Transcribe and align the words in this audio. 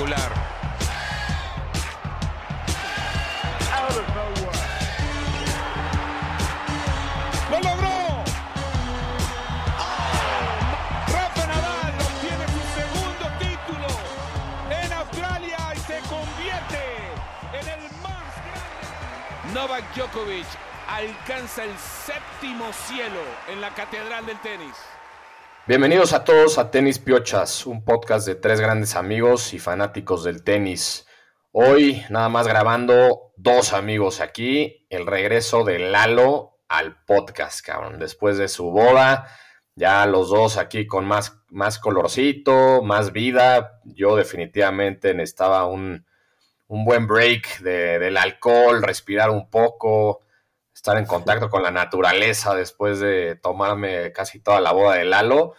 Espectacular. 0.00 0.32
¡Lo 7.50 7.60
logró! 7.60 8.24
Rafa 11.06 11.46
Nadal 11.46 11.94
obtiene 12.00 12.46
su 12.46 12.62
segundo 12.80 13.24
título 13.38 13.88
en 14.70 14.92
Australia 14.92 15.58
y 15.74 15.78
se 15.80 15.98
convierte 16.08 16.82
en 17.52 17.68
el 17.68 17.82
más 18.00 18.24
grande. 18.46 19.52
Novak 19.52 19.84
Djokovic 19.94 20.46
alcanza 20.88 21.64
el 21.64 21.76
séptimo 21.78 22.72
cielo 22.72 23.20
en 23.48 23.60
la 23.60 23.70
catedral 23.74 24.24
del 24.24 24.38
tenis. 24.40 24.76
Bienvenidos 25.70 26.12
a 26.14 26.24
todos 26.24 26.58
a 26.58 26.72
Tenis 26.72 26.98
Piochas, 26.98 27.64
un 27.64 27.84
podcast 27.84 28.26
de 28.26 28.34
tres 28.34 28.60
grandes 28.60 28.96
amigos 28.96 29.54
y 29.54 29.60
fanáticos 29.60 30.24
del 30.24 30.42
tenis. 30.42 31.06
Hoy 31.52 32.02
nada 32.10 32.28
más 32.28 32.48
grabando 32.48 33.30
dos 33.36 33.72
amigos 33.72 34.20
aquí, 34.20 34.84
el 34.90 35.06
regreso 35.06 35.62
de 35.62 35.78
Lalo 35.78 36.58
al 36.68 37.00
podcast, 37.04 37.64
cabrón. 37.64 38.00
Después 38.00 38.36
de 38.36 38.48
su 38.48 38.72
boda, 38.72 39.28
ya 39.76 40.04
los 40.06 40.30
dos 40.30 40.56
aquí 40.56 40.88
con 40.88 41.04
más, 41.04 41.38
más 41.50 41.78
colorcito, 41.78 42.82
más 42.82 43.12
vida. 43.12 43.80
Yo 43.84 44.16
definitivamente 44.16 45.14
necesitaba 45.14 45.66
un, 45.66 46.04
un 46.66 46.84
buen 46.84 47.06
break 47.06 47.60
de- 47.60 48.00
del 48.00 48.16
alcohol, 48.16 48.82
respirar 48.82 49.30
un 49.30 49.48
poco, 49.48 50.22
estar 50.80 50.96
en 50.96 51.04
contacto 51.04 51.50
con 51.50 51.62
la 51.62 51.70
naturaleza 51.70 52.54
después 52.54 53.00
de 53.00 53.36
tomarme 53.36 54.12
casi 54.12 54.40
toda 54.40 54.62
la 54.62 54.72
boda 54.72 54.94
de 54.94 55.04
Lalo. 55.04 55.52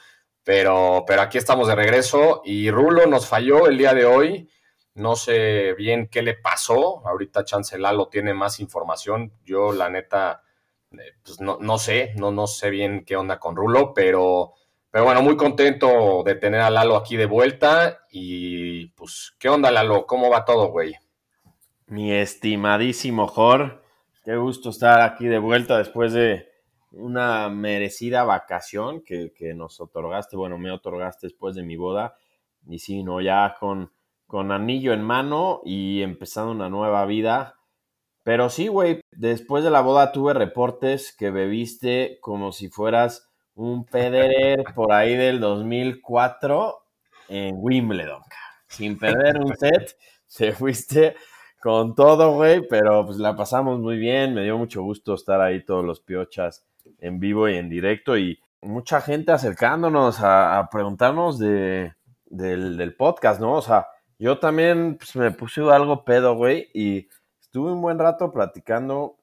Pero, 0.43 1.03
pero 1.05 1.21
aquí 1.21 1.37
estamos 1.37 1.67
de 1.67 1.75
regreso 1.75 2.41
y 2.43 2.71
Rulo 2.71 3.05
nos 3.05 3.27
falló 3.27 3.67
el 3.67 3.77
día 3.77 3.93
de 3.93 4.05
hoy. 4.05 4.49
No 4.95 5.15
sé 5.15 5.75
bien 5.75 6.07
qué 6.07 6.23
le 6.23 6.33
pasó. 6.33 7.07
Ahorita 7.07 7.45
Chance 7.45 7.77
Lalo 7.77 8.07
tiene 8.07 8.33
más 8.33 8.59
información. 8.59 9.31
Yo, 9.45 9.71
la 9.73 9.91
neta, 9.91 10.41
eh, 10.91 11.13
pues 11.23 11.39
no, 11.39 11.59
no 11.61 11.77
sé, 11.77 12.13
no, 12.17 12.31
no 12.31 12.47
sé 12.47 12.71
bien 12.71 13.05
qué 13.05 13.15
onda 13.15 13.37
con 13.37 13.55
Rulo, 13.55 13.93
pero, 13.93 14.53
pero 14.89 15.05
bueno, 15.05 15.21
muy 15.21 15.37
contento 15.37 16.23
de 16.25 16.33
tener 16.33 16.61
a 16.61 16.71
Lalo 16.71 16.95
aquí 16.97 17.15
de 17.15 17.27
vuelta. 17.27 17.99
Y 18.09 18.87
pues, 18.87 19.35
¿qué 19.37 19.49
onda, 19.49 19.69
Lalo? 19.69 20.07
¿Cómo 20.07 20.31
va 20.31 20.45
todo, 20.45 20.69
güey? 20.69 20.95
Mi 21.85 22.11
estimadísimo 22.11 23.27
Jor, 23.27 23.80
qué 24.23 24.35
gusto 24.35 24.69
estar 24.69 25.01
aquí 25.01 25.27
de 25.27 25.39
vuelta 25.39 25.77
después 25.77 26.13
de 26.13 26.47
una 26.91 27.49
merecida 27.49 28.23
vacación 28.23 29.01
que, 29.01 29.31
que 29.33 29.53
nos 29.53 29.79
otorgaste, 29.79 30.35
bueno, 30.35 30.57
me 30.57 30.71
otorgaste 30.71 31.27
después 31.27 31.55
de 31.55 31.63
mi 31.63 31.77
boda. 31.77 32.15
Y 32.67 32.79
sí, 32.79 33.03
no, 33.03 33.21
ya 33.21 33.55
con, 33.59 33.91
con 34.27 34.51
anillo 34.51 34.93
en 34.93 35.01
mano 35.01 35.61
y 35.63 36.01
empezando 36.01 36.51
una 36.51 36.69
nueva 36.69 37.05
vida. 37.05 37.55
Pero 38.23 38.49
sí, 38.49 38.67
güey, 38.67 39.01
después 39.11 39.63
de 39.63 39.71
la 39.71 39.81
boda 39.81 40.11
tuve 40.11 40.33
reportes 40.33 41.15
que 41.17 41.31
bebiste 41.31 42.19
como 42.21 42.51
si 42.51 42.69
fueras 42.69 43.29
un 43.55 43.85
Federer 43.85 44.63
por 44.75 44.91
ahí 44.93 45.15
del 45.15 45.39
2004 45.39 46.77
en 47.29 47.55
Wimbledon, 47.57 48.21
sin 48.67 48.97
perder 48.97 49.37
un 49.37 49.55
set, 49.55 49.97
te 50.35 50.51
fuiste 50.51 51.15
con 51.61 51.93
todo, 51.93 52.33
güey, 52.33 52.67
pero 52.67 53.05
pues 53.05 53.17
la 53.17 53.35
pasamos 53.35 53.79
muy 53.79 53.97
bien, 53.97 54.33
me 54.33 54.43
dio 54.43 54.57
mucho 54.57 54.81
gusto 54.81 55.13
estar 55.13 55.39
ahí 55.41 55.63
todos 55.63 55.85
los 55.85 56.01
piochas 56.01 56.65
en 56.97 57.19
vivo 57.19 57.47
y 57.47 57.55
en 57.55 57.69
directo 57.69 58.17
y 58.17 58.39
mucha 58.61 58.99
gente 58.99 59.31
acercándonos 59.31 60.19
a, 60.21 60.67
preguntarnos 60.71 61.37
de, 61.37 61.93
del, 62.25 62.95
podcast, 62.95 63.39
¿no? 63.39 63.53
O 63.53 63.61
sea, 63.61 63.87
yo 64.17 64.39
también 64.39 64.97
pues, 64.97 65.15
me 65.15 65.31
puse 65.31 65.61
algo 65.61 66.03
pedo, 66.03 66.35
güey, 66.35 66.67
y 66.73 67.07
estuve 67.39 67.71
un 67.71 67.81
buen 67.81 67.99
rato 67.99 68.31
platicando 68.31 69.17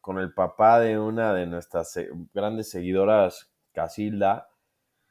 con 0.00 0.18
el 0.18 0.32
papá 0.32 0.80
de 0.80 0.98
una 0.98 1.34
de 1.34 1.46
nuestras 1.46 1.98
grandes 2.32 2.70
seguidoras, 2.70 3.50
Casilda. 3.72 4.48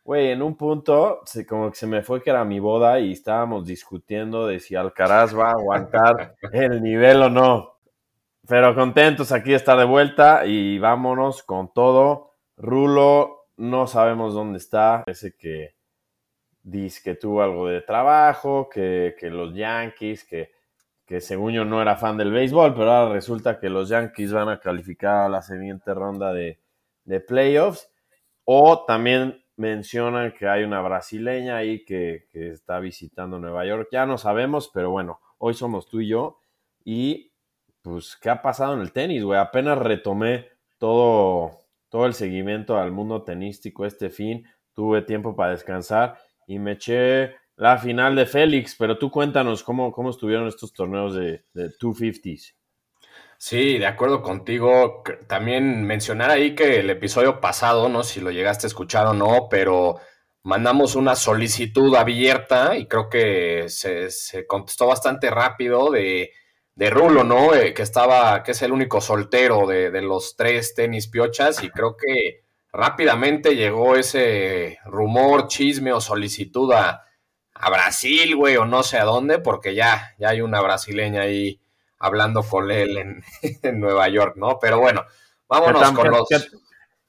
Güey, 0.04 0.32
en 0.32 0.42
un 0.42 0.56
punto, 0.58 1.22
se, 1.26 1.46
como 1.46 1.70
que 1.70 1.76
se 1.76 1.86
me 1.86 2.02
fue 2.02 2.24
que 2.24 2.32
era 2.32 2.44
mi 2.44 2.60
boda 2.60 3.00
y 3.00 3.12
estábamos 3.12 3.66
discutiendo 3.68 4.48
de 4.48 4.60
si 4.60 4.76
Alcaraz 4.76 5.38
va 5.38 5.50
a 5.50 5.52
aguantar 5.52 6.36
el 6.54 6.82
nivel 6.82 7.22
o 7.22 7.30
no. 7.30 7.78
Pero 8.48 8.74
contentos 8.74 9.32
aquí 9.32 9.54
estar 9.54 9.78
de 9.78 9.86
vuelta 9.86 10.46
y 10.46 10.80
vámonos 10.80 11.44
con 11.44 11.72
todo. 11.72 12.34
Rulo, 12.58 13.48
no 13.58 13.86
sabemos 13.86 14.34
dónde 14.34 14.58
está. 14.58 15.04
Parece 15.06 15.36
que 15.38 15.76
dice 16.64 17.02
que 17.04 17.16
tuvo 17.16 17.44
algo 17.44 17.68
de 17.68 17.82
trabajo, 17.82 18.70
que, 18.70 19.16
que 19.20 19.30
los 19.30 19.54
Yankees, 19.54 20.26
que, 20.26 20.52
que 21.06 21.22
según 21.22 21.54
yo 21.54 21.64
no 21.64 21.80
era 21.82 21.96
fan 21.96 22.18
del 22.18 22.32
béisbol, 22.32 22.74
pero 22.74 22.92
ahora 22.92 23.14
resulta 23.14 23.60
que 23.60 23.70
los 23.70 23.90
Yankees 23.90 24.34
van 24.34 24.50
a 24.50 24.60
calificar 24.60 25.26
a 25.26 25.30
la 25.30 25.44
siguiente 25.44 25.94
ronda 25.94 26.34
de, 26.34 26.60
de 27.06 27.20
playoffs. 27.20 27.88
O 28.46 28.86
también 28.86 29.41
mencionan 29.62 30.34
que 30.34 30.48
hay 30.48 30.64
una 30.64 30.82
brasileña 30.82 31.58
ahí 31.58 31.86
que, 31.86 32.26
que, 32.32 32.50
está 32.50 32.80
visitando 32.80 33.40
Nueva 33.40 33.66
York. 33.66 33.90
Ya 33.92 34.06
no 34.06 34.18
sabemos, 34.18 34.70
pero 34.74 34.90
bueno, 34.90 35.20
hoy 35.38 35.54
somos 35.54 35.88
tú 35.88 36.02
y 36.02 36.08
yo. 36.08 36.40
Y 36.84 37.32
pues, 37.82 38.18
¿qué 38.18 38.30
ha 38.30 38.42
pasado 38.42 38.74
en 38.74 38.82
el 38.82 38.92
tenis, 38.92 39.24
güey? 39.24 39.40
Apenas 39.40 39.78
retomé 39.78 40.48
todo, 40.80 41.52
todo 41.90 42.08
el 42.08 42.14
seguimiento 42.14 42.78
al 42.78 42.92
mundo 42.92 43.24
tenístico 43.24 43.86
este 43.86 44.10
fin. 44.10 44.46
Tuve 44.74 45.04
tiempo 45.04 45.36
para 45.36 45.52
descansar 45.52 46.18
y 46.48 46.58
me 46.58 46.74
eché 46.74 47.36
la 47.56 47.78
final 47.78 48.16
de 48.16 48.26
Félix. 48.26 48.76
Pero 48.76 48.98
tú 48.98 49.12
cuéntanos 49.12 49.64
cómo, 49.64 49.92
cómo 49.92 50.10
estuvieron 50.10 50.48
estos 50.48 50.74
torneos 50.74 51.14
de, 51.14 51.46
de 51.54 51.70
250s. 51.78 52.56
Sí, 53.44 53.80
de 53.80 53.88
acuerdo 53.88 54.22
contigo. 54.22 55.02
También 55.28 55.84
mencionar 55.84 56.30
ahí 56.30 56.54
que 56.54 56.80
el 56.80 56.92
episodio 56.92 57.42
pasado, 57.42 57.90
no 57.90 58.04
si 58.04 58.22
lo 58.22 58.30
llegaste 58.30 58.68
a 58.68 58.70
escuchar 58.70 59.08
o 59.08 59.14
no, 59.16 59.48
pero 59.50 59.98
mandamos 60.44 60.96
una 60.96 61.16
solicitud 61.16 61.96
abierta 61.96 62.78
y 62.78 62.86
creo 62.88 63.10
que 63.10 63.66
se, 63.68 64.12
se 64.12 64.46
contestó 64.46 64.86
bastante 64.86 65.32
rápido 65.32 65.90
de, 65.90 66.32
de 66.76 66.90
Rulo, 66.92 67.24
¿no? 67.24 67.56
Eh, 67.56 67.74
que 67.74 67.82
estaba, 67.82 68.44
que 68.44 68.52
es 68.52 68.62
el 68.62 68.72
único 68.72 69.02
soltero 69.02 69.66
de, 69.66 69.90
de, 69.90 70.02
los 70.04 70.36
tres 70.36 70.76
tenis 70.76 71.08
piochas 71.08 71.64
y 71.64 71.72
creo 71.72 71.98
que 71.98 72.44
rápidamente 72.72 73.56
llegó 73.56 73.96
ese 73.96 74.78
rumor, 74.86 75.48
chisme 75.48 75.92
o 75.94 76.00
solicitud 76.00 76.72
a, 76.74 77.06
a 77.56 77.70
Brasil, 77.72 78.36
güey, 78.36 78.58
o 78.58 78.66
no 78.66 78.84
sé 78.84 79.00
a 79.00 79.04
dónde, 79.04 79.40
porque 79.40 79.74
ya, 79.74 80.14
ya 80.20 80.30
hay 80.30 80.42
una 80.42 80.62
brasileña 80.62 81.22
ahí 81.24 81.60
hablando 82.02 82.44
con 82.44 82.72
él 82.72 82.98
en, 82.98 83.24
en, 83.64 83.80
Nueva 83.80 84.08
York, 84.10 84.36
¿no? 84.38 84.60
Pero 84.60 84.80
bueno, 84.80 85.06
vámonos 85.48 85.92
con 85.92 86.10
los... 86.10 86.28
Que, 86.28 86.38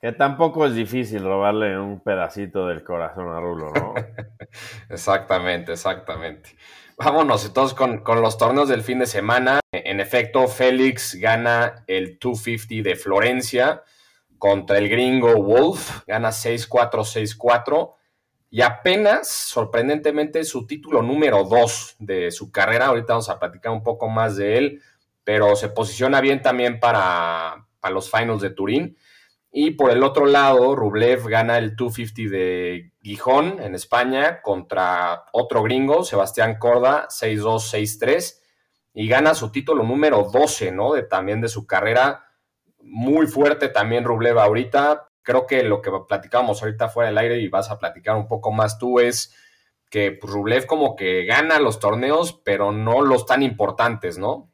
que, 0.00 0.12
tampoco 0.12 0.66
es 0.66 0.74
difícil 0.74 1.24
robarle 1.24 1.78
un 1.78 2.00
pedacito 2.00 2.66
del 2.66 2.84
corazón 2.84 3.28
a 3.28 3.40
Rulo, 3.40 3.72
¿no? 3.72 3.94
exactamente, 4.90 5.72
exactamente. 5.72 6.56
Vámonos 6.96 7.44
entonces 7.46 7.76
con, 7.76 7.98
con, 7.98 8.20
los 8.20 8.36
torneos 8.38 8.68
del 8.68 8.82
fin 8.82 8.98
de 8.98 9.06
semana. 9.06 9.60
En 9.72 10.00
efecto, 10.00 10.46
Félix 10.46 11.14
gana 11.14 11.84
el 11.86 12.18
250 12.20 12.88
de 12.88 12.96
Florencia 12.96 13.82
contra 14.38 14.78
el 14.78 14.88
gringo 14.88 15.34
Wolf, 15.42 16.04
gana 16.06 16.30
6-4, 16.30 16.90
6-4 17.38 17.94
y 18.54 18.60
apenas, 18.60 19.28
sorprendentemente, 19.28 20.44
su 20.44 20.66
título 20.66 21.00
número 21.00 21.42
2 21.44 21.96
de 22.00 22.30
su 22.30 22.52
carrera. 22.52 22.88
Ahorita 22.88 23.14
vamos 23.14 23.30
a 23.30 23.38
platicar 23.38 23.72
un 23.72 23.82
poco 23.82 24.10
más 24.10 24.36
de 24.36 24.58
él, 24.58 24.82
pero 25.24 25.56
se 25.56 25.70
posiciona 25.70 26.20
bien 26.20 26.42
también 26.42 26.78
para, 26.78 27.66
para 27.80 27.94
los 27.94 28.10
finals 28.10 28.42
de 28.42 28.50
Turín. 28.50 28.98
Y 29.50 29.70
por 29.70 29.90
el 29.90 30.02
otro 30.02 30.26
lado, 30.26 30.76
Rublev 30.76 31.28
gana 31.28 31.56
el 31.56 31.74
250 31.76 32.30
de 32.30 32.92
Gijón 33.00 33.58
en 33.58 33.74
España 33.74 34.42
contra 34.42 35.24
otro 35.32 35.62
gringo, 35.62 36.04
Sebastián 36.04 36.58
Corda, 36.58 37.08
6-2, 37.08 38.00
6-3, 38.00 38.38
y 38.92 39.08
gana 39.08 39.32
su 39.32 39.50
título 39.50 39.82
número 39.82 40.28
12, 40.30 40.72
¿no? 40.72 40.92
De, 40.92 41.04
también 41.04 41.40
de 41.40 41.48
su 41.48 41.66
carrera. 41.66 42.26
Muy 42.82 43.26
fuerte 43.26 43.70
también 43.70 44.04
Rublev 44.04 44.38
ahorita 44.38 45.08
creo 45.22 45.46
que 45.46 45.62
lo 45.62 45.80
que 45.80 45.90
platicábamos 46.08 46.62
ahorita 46.62 46.88
fuera 46.88 47.08
del 47.08 47.18
aire 47.18 47.38
y 47.38 47.48
vas 47.48 47.70
a 47.70 47.78
platicar 47.78 48.16
un 48.16 48.28
poco 48.28 48.52
más 48.52 48.78
tú 48.78 49.00
es 49.00 49.34
que 49.90 50.12
pues, 50.12 50.32
Rublev 50.32 50.66
como 50.66 50.96
que 50.96 51.24
gana 51.24 51.58
los 51.58 51.78
torneos, 51.78 52.40
pero 52.44 52.72
no 52.72 53.02
los 53.02 53.26
tan 53.26 53.42
importantes, 53.42 54.18
¿no? 54.18 54.50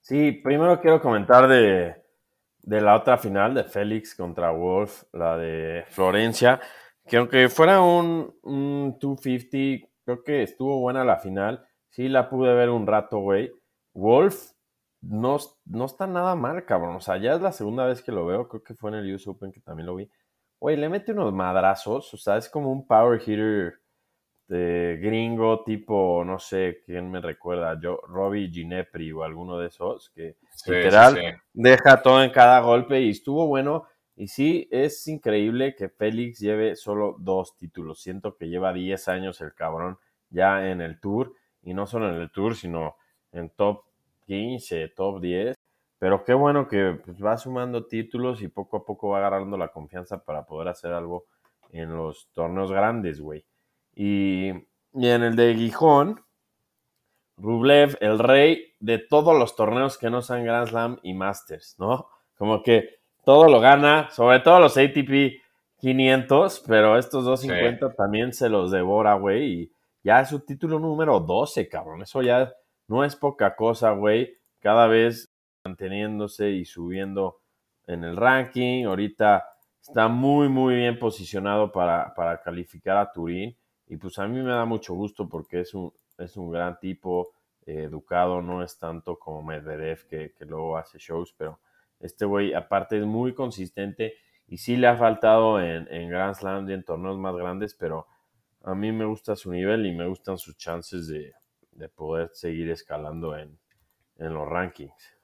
Sí, 0.00 0.32
primero 0.32 0.80
quiero 0.80 1.00
comentar 1.00 1.48
de, 1.48 1.94
de 2.62 2.80
la 2.80 2.96
otra 2.96 3.16
final 3.16 3.54
de 3.54 3.64
Félix 3.64 4.14
contra 4.14 4.50
Wolf, 4.50 5.04
la 5.12 5.38
de 5.38 5.84
Florencia, 5.88 6.60
que 7.06 7.16
aunque 7.16 7.48
fuera 7.48 7.80
un, 7.80 8.36
un 8.42 8.98
250, 9.00 9.88
creo 10.04 10.24
que 10.24 10.42
estuvo 10.42 10.80
buena 10.80 11.04
la 11.04 11.18
final. 11.18 11.66
Sí, 11.90 12.08
la 12.08 12.28
pude 12.28 12.52
ver 12.54 12.70
un 12.70 12.86
rato, 12.86 13.18
güey. 13.18 13.52
Wolf 13.92 14.53
no, 15.08 15.38
no 15.66 15.84
está 15.84 16.06
nada 16.06 16.34
mal, 16.34 16.64
cabrón. 16.64 16.96
O 16.96 17.00
sea, 17.00 17.16
ya 17.16 17.34
es 17.34 17.40
la 17.40 17.52
segunda 17.52 17.86
vez 17.86 18.02
que 18.02 18.12
lo 18.12 18.26
veo. 18.26 18.48
Creo 18.48 18.62
que 18.62 18.74
fue 18.74 18.90
en 18.90 18.96
el 18.96 19.14
US 19.14 19.26
Open 19.28 19.52
que 19.52 19.60
también 19.60 19.86
lo 19.86 19.96
vi. 19.96 20.10
Güey, 20.60 20.76
le 20.76 20.88
mete 20.88 21.12
unos 21.12 21.32
madrazos. 21.32 22.12
O 22.14 22.16
sea, 22.16 22.36
es 22.36 22.48
como 22.48 22.70
un 22.70 22.86
power 22.86 23.20
hitter 23.20 23.80
este 24.46 24.98
gringo 24.98 25.64
tipo, 25.64 26.22
no 26.22 26.38
sé 26.38 26.82
quién 26.84 27.10
me 27.10 27.22
recuerda, 27.22 27.80
yo, 27.80 27.98
Robbie 28.06 28.50
Ginepri 28.50 29.10
o 29.10 29.22
alguno 29.22 29.56
de 29.56 29.68
esos, 29.68 30.10
que 30.10 30.36
literal 30.66 31.40
deja 31.54 32.02
todo 32.02 32.22
en 32.22 32.30
cada 32.30 32.60
golpe 32.60 33.00
y 33.00 33.10
estuvo 33.10 33.46
bueno. 33.46 33.86
Y 34.16 34.28
sí, 34.28 34.68
es 34.70 35.08
increíble 35.08 35.74
que 35.74 35.88
Félix 35.88 36.40
lleve 36.40 36.76
solo 36.76 37.16
dos 37.18 37.56
títulos. 37.56 38.02
Siento 38.02 38.36
que 38.36 38.48
lleva 38.48 38.74
10 38.74 39.08
años 39.08 39.40
el 39.40 39.54
cabrón 39.54 39.98
ya 40.28 40.70
en 40.70 40.82
el 40.82 41.00
tour, 41.00 41.32
y 41.62 41.72
no 41.72 41.86
solo 41.86 42.10
en 42.10 42.20
el 42.20 42.30
tour, 42.30 42.54
sino 42.54 42.96
en 43.32 43.48
top 43.48 43.82
15, 44.26 44.88
top 44.88 45.20
10. 45.20 45.54
Pero 45.98 46.24
qué 46.24 46.34
bueno 46.34 46.68
que 46.68 46.98
pues, 47.04 47.24
va 47.24 47.36
sumando 47.36 47.86
títulos 47.86 48.42
y 48.42 48.48
poco 48.48 48.78
a 48.78 48.84
poco 48.84 49.10
va 49.10 49.18
agarrando 49.18 49.56
la 49.56 49.68
confianza 49.68 50.22
para 50.22 50.44
poder 50.44 50.68
hacer 50.68 50.92
algo 50.92 51.26
en 51.70 51.96
los 51.96 52.28
torneos 52.32 52.70
grandes, 52.70 53.20
güey. 53.20 53.44
Y, 53.94 54.48
en 54.48 55.22
el 55.22 55.34
de 55.36 55.54
Gijón, 55.54 56.22
Rublev, 57.36 57.96
el 58.00 58.18
rey 58.18 58.74
de 58.80 58.98
todos 58.98 59.36
los 59.36 59.56
torneos 59.56 59.98
que 59.98 60.10
no 60.10 60.22
sean 60.22 60.44
Grand 60.44 60.68
Slam 60.68 61.00
y 61.02 61.14
Masters, 61.14 61.76
¿no? 61.78 62.08
Como 62.36 62.62
que 62.62 63.00
todo 63.24 63.48
lo 63.48 63.60
gana, 63.60 64.10
sobre 64.10 64.40
todo 64.40 64.60
los 64.60 64.76
ATP 64.76 65.40
500, 65.78 66.64
pero 66.66 66.98
estos 66.98 67.24
250 67.24 67.94
también 67.94 68.32
se 68.32 68.48
los 68.48 68.70
devora, 68.70 69.14
güey. 69.14 69.62
Y 69.62 69.72
ya 70.02 70.20
es 70.20 70.28
su 70.28 70.40
título 70.40 70.78
número 70.78 71.18
12, 71.20 71.68
cabrón. 71.68 72.02
Eso 72.02 72.22
ya 72.22 72.52
no 72.88 73.04
es 73.04 73.16
poca 73.16 73.56
cosa, 73.56 73.92
güey. 73.92 74.36
Cada 74.60 74.86
vez 74.86 75.32
manteniéndose 75.64 76.50
y 76.50 76.64
subiendo 76.64 77.40
en 77.86 78.04
el 78.04 78.16
ranking. 78.16 78.84
Ahorita 78.84 79.44
está 79.80 80.08
muy, 80.08 80.48
muy 80.48 80.76
bien 80.76 80.98
posicionado 80.98 81.72
para, 81.72 82.14
para 82.14 82.40
calificar 82.40 82.96
a 82.96 83.10
Turín. 83.12 83.56
Y 83.86 83.96
pues 83.96 84.18
a 84.18 84.26
mí 84.26 84.40
me 84.40 84.50
da 84.50 84.64
mucho 84.64 84.94
gusto 84.94 85.28
porque 85.28 85.60
es 85.60 85.74
un, 85.74 85.92
es 86.18 86.36
un 86.36 86.50
gran 86.50 86.78
tipo, 86.78 87.32
eh, 87.66 87.84
educado, 87.84 88.42
no 88.42 88.62
es 88.62 88.78
tanto 88.78 89.18
como 89.18 89.42
Medvedev 89.42 90.06
que, 90.06 90.32
que 90.32 90.44
luego 90.44 90.76
hace 90.76 90.98
shows, 90.98 91.34
pero 91.36 91.60
este 91.98 92.26
güey 92.26 92.52
aparte 92.52 92.98
es 92.98 93.06
muy 93.06 93.32
consistente 93.32 94.14
y 94.46 94.58
sí 94.58 94.76
le 94.76 94.86
ha 94.86 94.96
faltado 94.96 95.58
en, 95.60 95.88
en 95.90 96.10
Grand 96.10 96.34
Slam 96.34 96.68
y 96.68 96.74
en 96.74 96.84
torneos 96.84 97.18
más 97.18 97.34
grandes, 97.34 97.74
pero 97.74 98.06
a 98.62 98.74
mí 98.74 98.92
me 98.92 99.06
gusta 99.06 99.34
su 99.34 99.50
nivel 99.50 99.86
y 99.86 99.92
me 99.92 100.06
gustan 100.06 100.36
sus 100.36 100.58
chances 100.58 101.08
de, 101.08 101.32
de 101.76 101.88
poder 101.88 102.30
seguir 102.32 102.70
escalando 102.70 103.36
en, 103.36 103.58
en 104.18 104.34
los 104.34 104.48
rankings. 104.48 105.14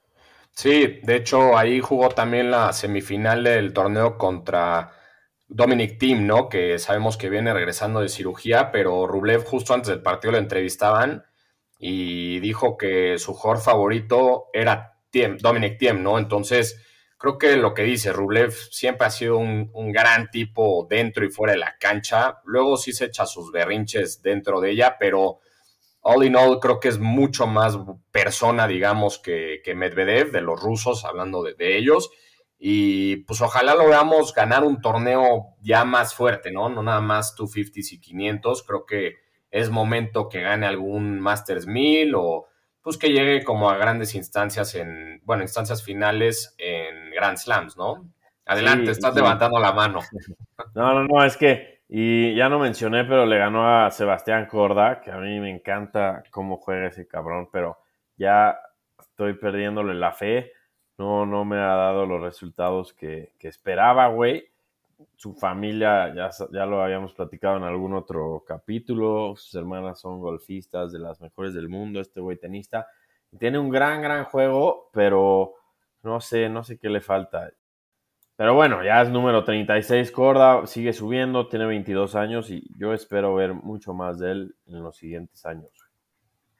Sí, 0.51 0.99
de 1.03 1.15
hecho 1.15 1.57
ahí 1.57 1.79
jugó 1.79 2.09
también 2.09 2.51
la 2.51 2.73
semifinal 2.73 3.43
del 3.43 3.73
torneo 3.73 4.17
contra 4.17 4.91
Dominic 5.47 5.97
Thiem, 5.97 6.27
¿no? 6.27 6.49
Que 6.49 6.77
sabemos 6.79 7.17
que 7.17 7.29
viene 7.29 7.53
regresando 7.53 8.01
de 8.01 8.09
cirugía, 8.09 8.71
pero 8.71 9.07
Rublev 9.07 9.43
justo 9.43 9.73
antes 9.73 9.89
del 9.89 10.01
partido 10.01 10.33
lo 10.33 10.37
entrevistaban 10.37 11.25
y 11.79 12.39
dijo 12.39 12.77
que 12.77 13.17
su 13.17 13.33
jugador 13.33 13.63
favorito 13.63 14.47
era 14.53 14.99
Dominic 15.39 15.77
Thiem, 15.77 16.03
¿no? 16.03 16.19
Entonces, 16.19 16.85
creo 17.17 17.37
que 17.37 17.57
lo 17.57 17.73
que 17.73 17.83
dice 17.83 18.13
Rublev 18.13 18.51
siempre 18.51 19.07
ha 19.07 19.09
sido 19.09 19.37
un, 19.37 19.71
un, 19.73 19.91
gran 19.91 20.29
tipo 20.29 20.87
dentro 20.89 21.25
y 21.25 21.29
fuera 21.29 21.53
de 21.53 21.59
la 21.59 21.75
cancha. 21.79 22.39
Luego 22.45 22.77
sí 22.77 22.93
se 22.93 23.05
echa 23.05 23.25
sus 23.25 23.51
berrinches 23.51 24.21
dentro 24.21 24.61
de 24.61 24.71
ella, 24.71 24.97
pero 24.99 25.39
all 26.01 26.23
in 26.25 26.35
all 26.35 26.59
creo 26.59 26.79
que 26.79 26.89
es 26.89 26.99
mucho 26.99 27.47
más 27.47 27.77
persona, 28.11 28.67
digamos, 28.67 29.19
que, 29.19 29.61
que 29.63 29.75
Medvedev, 29.75 30.31
de 30.31 30.41
los 30.41 30.59
rusos, 30.59 31.05
hablando 31.05 31.43
de, 31.43 31.53
de 31.53 31.77
ellos. 31.77 32.11
Y 32.57 33.17
pues 33.17 33.41
ojalá 33.41 33.73
lo 33.73 33.87
veamos 33.87 34.35
ganar 34.35 34.63
un 34.63 34.81
torneo 34.81 35.55
ya 35.61 35.83
más 35.83 36.13
fuerte, 36.13 36.51
¿no? 36.51 36.69
No 36.69 36.83
nada 36.83 37.01
más 37.01 37.35
250s 37.35 37.93
y 37.93 37.99
500. 37.99 38.63
Creo 38.63 38.85
que 38.85 39.15
es 39.49 39.69
momento 39.69 40.29
que 40.29 40.41
gane 40.41 40.67
algún 40.67 41.19
Masters 41.19 41.65
1000 41.65 42.13
o 42.15 42.47
pues 42.81 42.97
que 42.97 43.09
llegue 43.09 43.43
como 43.43 43.69
a 43.69 43.77
grandes 43.77 44.15
instancias 44.15 44.75
en, 44.75 45.21
bueno, 45.23 45.43
instancias 45.43 45.83
finales 45.83 46.55
en 46.57 47.11
Grand 47.11 47.37
Slams, 47.37 47.77
¿no? 47.77 48.11
Adelante, 48.45 48.91
estás 48.91 49.15
levantando 49.15 49.59
la 49.59 49.71
mano. 49.71 49.99
No, 50.75 50.93
no, 50.93 51.03
no, 51.05 51.25
es 51.25 51.37
que, 51.37 51.70
y 51.91 52.33
ya 52.33 52.49
no 52.49 52.57
mencioné, 52.57 53.03
pero 53.03 53.27
le 53.27 53.37
ganó 53.37 53.67
a 53.67 53.91
Sebastián 53.91 54.47
Corda, 54.47 55.01
que 55.01 55.11
a 55.11 55.17
mí 55.17 55.39
me 55.39 55.51
encanta 55.51 56.23
cómo 56.31 56.57
juega 56.57 56.87
ese 56.87 57.07
cabrón, 57.07 57.49
pero 57.51 57.77
ya 58.17 58.57
estoy 58.97 59.33
perdiéndole 59.33 59.93
la 59.93 60.11
fe 60.13 60.51
no, 61.01 61.25
no 61.25 61.45
me 61.45 61.57
ha 61.57 61.75
dado 61.75 62.05
los 62.05 62.21
resultados 62.21 62.93
que, 62.93 63.33
esperaba, 63.39 64.07
güey. 64.09 64.45
Su 65.15 65.33
familia, 65.33 66.13
ya, 66.13 66.29
ya 66.51 66.65
lo 66.67 66.83
habíamos 66.83 67.13
platicado 67.13 67.57
en 67.57 67.63
algún 67.63 67.95
otro 67.95 68.43
capítulo, 68.45 69.35
sus 69.35 69.55
hermanas 69.55 69.99
son 69.99 70.19
golfistas 70.19 70.91
de 70.91 70.99
las 70.99 71.19
mejores 71.19 71.55
del 71.55 71.69
mundo, 71.69 71.99
este 71.99 72.21
güey 72.21 72.37
tenista. 72.37 72.85
Tiene 73.39 73.57
un 73.57 73.71
gran, 73.71 74.03
gran 74.03 74.25
juego, 74.25 74.91
pero 74.93 75.55
no 76.03 76.21
sé, 76.21 76.49
no 76.49 76.63
sé 76.63 76.77
qué 76.77 76.89
le 76.89 77.01
falta. 77.01 77.49
Pero 78.41 78.55
bueno, 78.55 78.83
ya 78.83 79.03
es 79.03 79.09
número 79.09 79.43
36 79.43 80.11
Corda, 80.11 80.65
sigue 80.65 80.93
subiendo, 80.93 81.47
tiene 81.47 81.67
22 81.67 82.15
años 82.15 82.49
y 82.49 82.63
yo 82.75 82.91
espero 82.91 83.35
ver 83.35 83.53
mucho 83.53 83.93
más 83.93 84.17
de 84.17 84.31
él 84.31 84.55
en 84.65 84.81
los 84.81 84.97
siguientes 84.97 85.45
años. 85.45 85.69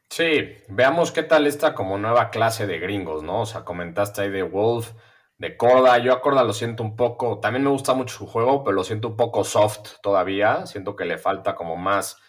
Sí, 0.08 0.58
veamos 0.68 1.12
qué 1.12 1.24
tal 1.24 1.48
esta 1.48 1.74
como 1.74 1.98
nueva 1.98 2.30
clase 2.30 2.68
de 2.68 2.78
gringos, 2.78 3.24
¿no? 3.24 3.42
O 3.42 3.46
sea, 3.48 3.66
comentaste 3.66 4.22
ahí 4.22 4.30
de 4.30 4.44
Wolf, 4.44 4.92
de 5.40 5.58
Corda. 5.58 5.98
Yo 5.98 6.14
a 6.14 6.22
Corda 6.22 6.44
lo 6.44 6.54
siento 6.54 6.84
un 6.84 6.96
poco, 6.96 7.40
también 7.40 7.64
me 7.64 7.72
gusta 7.72 7.96
mucho 7.96 8.16
su 8.16 8.28
juego, 8.28 8.64
pero 8.64 8.76
lo 8.76 8.84
siento 8.84 9.08
un 9.08 9.18
poco 9.18 9.44
soft 9.44 10.02
todavía. 10.04 10.68
Siento 10.68 10.96
que 10.96 11.06
le 11.06 11.18
falta 11.18 11.56
como 11.56 11.78
más, 11.78 12.22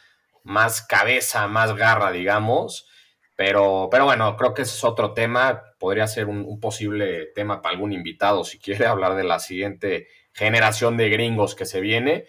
más 0.44 0.80
cabeza, 0.80 1.46
más 1.46 1.76
garra, 1.76 2.10
digamos. 2.10 2.88
Pero, 3.36 3.88
pero 3.90 4.04
bueno, 4.04 4.36
creo 4.36 4.54
que 4.54 4.62
ese 4.62 4.76
es 4.76 4.84
otro 4.84 5.14
tema. 5.14 5.62
Podría 5.78 6.06
ser 6.06 6.26
un, 6.26 6.60
posible 6.60 7.26
tema 7.34 7.62
para 7.62 7.74
algún 7.74 7.92
invitado 7.92 8.44
si 8.44 8.58
quiere 8.58 8.86
hablar 8.86 9.14
de 9.14 9.24
la 9.24 9.38
siguiente 9.38 10.08
generación 10.32 10.96
de 10.96 11.08
gringos 11.08 11.54
que 11.54 11.66
se 11.66 11.80
viene. 11.80 12.26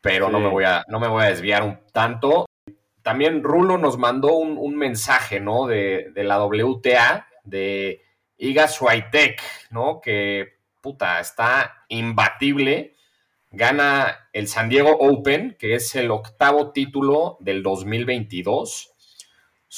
Pero 0.00 0.28
no, 0.28 0.38
me 0.38 0.48
voy 0.48 0.64
a, 0.64 0.84
no 0.88 1.00
me 1.00 1.08
voy 1.08 1.24
a 1.24 1.28
desviar 1.28 1.62
un 1.64 1.80
tanto. 1.92 2.46
También 3.02 3.42
Rulo 3.42 3.76
nos 3.78 3.98
mandó 3.98 4.34
un, 4.34 4.76
mensaje, 4.76 5.40
¿no? 5.40 5.66
De, 5.66 6.12
la 6.14 6.44
WTA, 6.44 7.26
de 7.44 8.02
Iga 8.36 8.68
Swiatek, 8.68 9.42
¿no? 9.70 10.00
Que, 10.00 10.58
puta, 10.80 11.18
está 11.18 11.84
imbatible. 11.88 12.94
Gana 13.50 14.28
el 14.32 14.48
San 14.48 14.68
Diego 14.68 14.96
Open, 14.98 15.56
que 15.58 15.74
es 15.74 15.94
el 15.96 16.10
octavo 16.10 16.72
título 16.72 17.36
del 17.40 17.62
2022. 17.62 18.95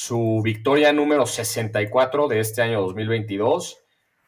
Su 0.01 0.39
victoria 0.41 0.93
número 0.93 1.25
64 1.25 2.29
de 2.29 2.39
este 2.39 2.61
año 2.61 2.79
2022. 2.79 3.79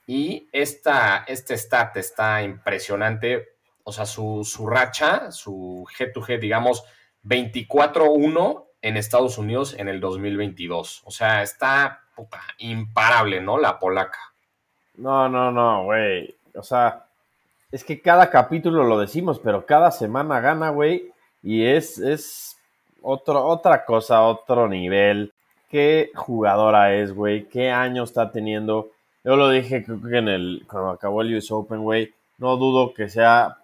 Y 0.05 0.49
esta, 0.51 1.23
este 1.25 1.57
stat 1.57 1.95
está 1.95 2.43
impresionante. 2.43 3.53
O 3.85 3.93
sea, 3.93 4.05
su, 4.05 4.43
su 4.43 4.67
racha, 4.67 5.31
su 5.31 5.87
G2G, 5.97 6.41
digamos, 6.41 6.83
24-1 7.23 8.65
en 8.81 8.97
Estados 8.97 9.37
Unidos 9.37 9.73
en 9.77 9.87
el 9.87 10.01
2022. 10.01 11.03
O 11.05 11.11
sea, 11.11 11.41
está 11.41 12.01
imparable, 12.57 13.39
¿no? 13.39 13.57
La 13.57 13.79
polaca. 13.79 14.19
No, 14.95 15.29
no, 15.29 15.53
no, 15.53 15.85
güey. 15.85 16.35
O 16.53 16.63
sea, 16.63 17.05
es 17.71 17.85
que 17.85 18.01
cada 18.01 18.29
capítulo 18.29 18.83
lo 18.83 18.99
decimos, 18.99 19.39
pero 19.39 19.65
cada 19.65 19.91
semana 19.91 20.41
gana, 20.41 20.71
güey. 20.71 21.13
Y 21.41 21.63
es, 21.63 21.97
es 21.97 22.57
otro, 23.01 23.45
otra 23.45 23.85
cosa, 23.85 24.23
otro 24.23 24.67
nivel. 24.67 25.33
Qué 25.71 26.11
jugadora 26.13 26.93
es, 26.93 27.13
güey. 27.13 27.47
Qué 27.47 27.71
año 27.71 28.03
está 28.03 28.31
teniendo. 28.31 28.91
Yo 29.23 29.35
lo 29.35 29.49
dije 29.49 29.83
creo 29.83 30.01
que 30.01 30.17
en 30.17 30.27
el, 30.27 30.63
cuando 30.69 30.91
acabó 30.91 31.21
el 31.21 31.35
US 31.35 31.51
Open, 31.51 31.81
güey. 31.81 32.13
No 32.37 32.57
dudo 32.57 32.93
que 32.93 33.09
sea 33.09 33.57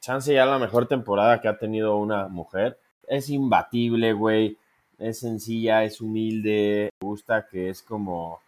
chance 0.00 0.32
ya 0.32 0.46
la 0.46 0.58
mejor 0.58 0.86
temporada 0.86 1.40
que 1.40 1.48
ha 1.48 1.58
tenido 1.58 1.96
una 1.98 2.28
mujer. 2.28 2.78
Es 3.06 3.28
imbatible, 3.28 4.12
güey 4.12 4.56
es 5.00 5.20
sencilla, 5.20 5.82
es 5.82 6.00
humilde, 6.00 6.90
me 7.00 7.06
gusta 7.06 7.46
que 7.50 7.70
es 7.70 7.82
como, 7.82 8.40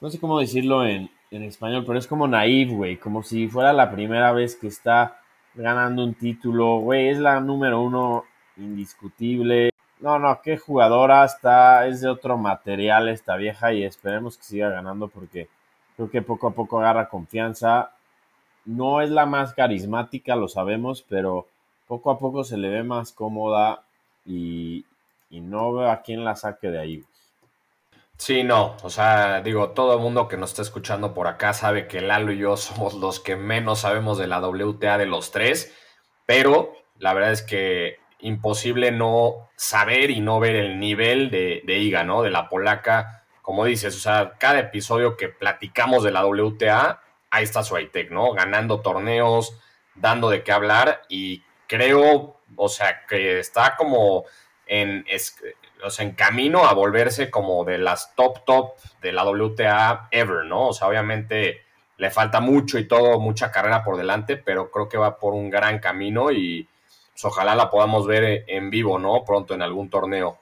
no 0.00 0.10
sé 0.10 0.18
cómo 0.18 0.40
decirlo 0.40 0.84
en, 0.86 1.10
español, 1.30 1.84
pero 1.86 1.98
es 1.98 2.06
como 2.06 2.28
naive, 2.28 2.74
güey, 2.74 2.96
como 2.98 3.22
si 3.22 3.48
fuera 3.48 3.72
la 3.72 3.90
primera 3.90 4.32
vez 4.32 4.54
que 4.54 4.66
está 4.66 5.18
ganando 5.54 6.04
un 6.04 6.12
título, 6.12 6.76
güey, 6.80 7.08
es 7.08 7.18
la 7.18 7.40
número 7.40 7.80
uno 7.80 8.24
indiscutible. 8.58 9.70
No, 10.02 10.18
no, 10.18 10.42
qué 10.42 10.58
jugadora 10.58 11.24
está, 11.24 11.86
es 11.86 12.00
de 12.00 12.08
otro 12.08 12.36
material 12.36 13.08
esta 13.08 13.36
vieja 13.36 13.72
y 13.72 13.84
esperemos 13.84 14.36
que 14.36 14.42
siga 14.42 14.68
ganando 14.68 15.06
porque 15.06 15.48
creo 15.94 16.10
que 16.10 16.22
poco 16.22 16.48
a 16.48 16.54
poco 16.54 16.80
agarra 16.80 17.08
confianza. 17.08 17.92
No 18.64 19.00
es 19.00 19.10
la 19.10 19.26
más 19.26 19.54
carismática, 19.54 20.34
lo 20.34 20.48
sabemos, 20.48 21.04
pero 21.08 21.46
poco 21.86 22.10
a 22.10 22.18
poco 22.18 22.42
se 22.42 22.56
le 22.56 22.68
ve 22.68 22.82
más 22.82 23.12
cómoda 23.12 23.84
y, 24.26 24.84
y 25.30 25.40
no 25.40 25.72
veo 25.72 25.88
a 25.88 26.02
quién 26.02 26.24
la 26.24 26.34
saque 26.34 26.72
de 26.72 26.80
ahí. 26.80 27.04
Sí, 28.16 28.42
no, 28.42 28.76
o 28.82 28.90
sea, 28.90 29.40
digo, 29.40 29.70
todo 29.70 29.94
el 29.94 30.00
mundo 30.00 30.26
que 30.26 30.36
nos 30.36 30.50
está 30.50 30.62
escuchando 30.62 31.14
por 31.14 31.28
acá 31.28 31.52
sabe 31.52 31.86
que 31.86 32.00
Lalo 32.00 32.32
y 32.32 32.38
yo 32.38 32.56
somos 32.56 32.94
los 32.94 33.20
que 33.20 33.36
menos 33.36 33.80
sabemos 33.80 34.18
de 34.18 34.26
la 34.26 34.40
WTA 34.40 34.98
de 34.98 35.06
los 35.06 35.30
tres, 35.30 35.72
pero 36.26 36.72
la 36.98 37.14
verdad 37.14 37.30
es 37.30 37.42
que 37.42 38.01
imposible 38.22 38.90
no 38.90 39.50
saber 39.56 40.10
y 40.10 40.20
no 40.20 40.40
ver 40.40 40.56
el 40.56 40.78
nivel 40.78 41.30
de, 41.30 41.62
de 41.64 41.78
Iga, 41.78 42.04
¿no? 42.04 42.22
De 42.22 42.30
la 42.30 42.48
polaca, 42.48 43.24
como 43.42 43.64
dices, 43.64 43.94
o 43.96 43.98
sea, 43.98 44.34
cada 44.38 44.60
episodio 44.60 45.16
que 45.16 45.28
platicamos 45.28 46.04
de 46.04 46.12
la 46.12 46.24
WTA, 46.24 47.00
ahí 47.30 47.44
está 47.44 47.62
su 47.62 47.76
¿no? 48.10 48.32
Ganando 48.32 48.80
torneos, 48.80 49.58
dando 49.94 50.30
de 50.30 50.42
qué 50.42 50.52
hablar 50.52 51.02
y 51.08 51.42
creo, 51.66 52.40
o 52.56 52.68
sea, 52.68 53.04
que 53.06 53.40
está 53.40 53.76
como 53.76 54.24
en, 54.66 55.04
o 55.84 55.90
sea, 55.90 56.04
en 56.04 56.12
camino 56.12 56.64
a 56.64 56.74
volverse 56.74 57.30
como 57.30 57.64
de 57.64 57.78
las 57.78 58.14
top 58.14 58.44
top 58.44 58.74
de 59.00 59.12
la 59.12 59.24
WTA 59.24 60.08
ever, 60.12 60.44
¿no? 60.44 60.68
O 60.68 60.72
sea, 60.72 60.86
obviamente 60.88 61.62
le 61.96 62.10
falta 62.10 62.40
mucho 62.40 62.78
y 62.78 62.86
todo, 62.86 63.18
mucha 63.18 63.50
carrera 63.50 63.82
por 63.82 63.96
delante, 63.96 64.36
pero 64.36 64.70
creo 64.70 64.88
que 64.88 64.98
va 64.98 65.18
por 65.18 65.34
un 65.34 65.50
gran 65.50 65.78
camino 65.80 66.30
y 66.30 66.68
pues, 67.22 67.32
ojalá 67.32 67.54
la 67.54 67.70
podamos 67.70 68.06
ver 68.06 68.44
en 68.48 68.68
vivo, 68.68 68.98
¿no? 68.98 69.24
Pronto 69.24 69.54
en 69.54 69.62
algún 69.62 69.88
torneo. 69.88 70.38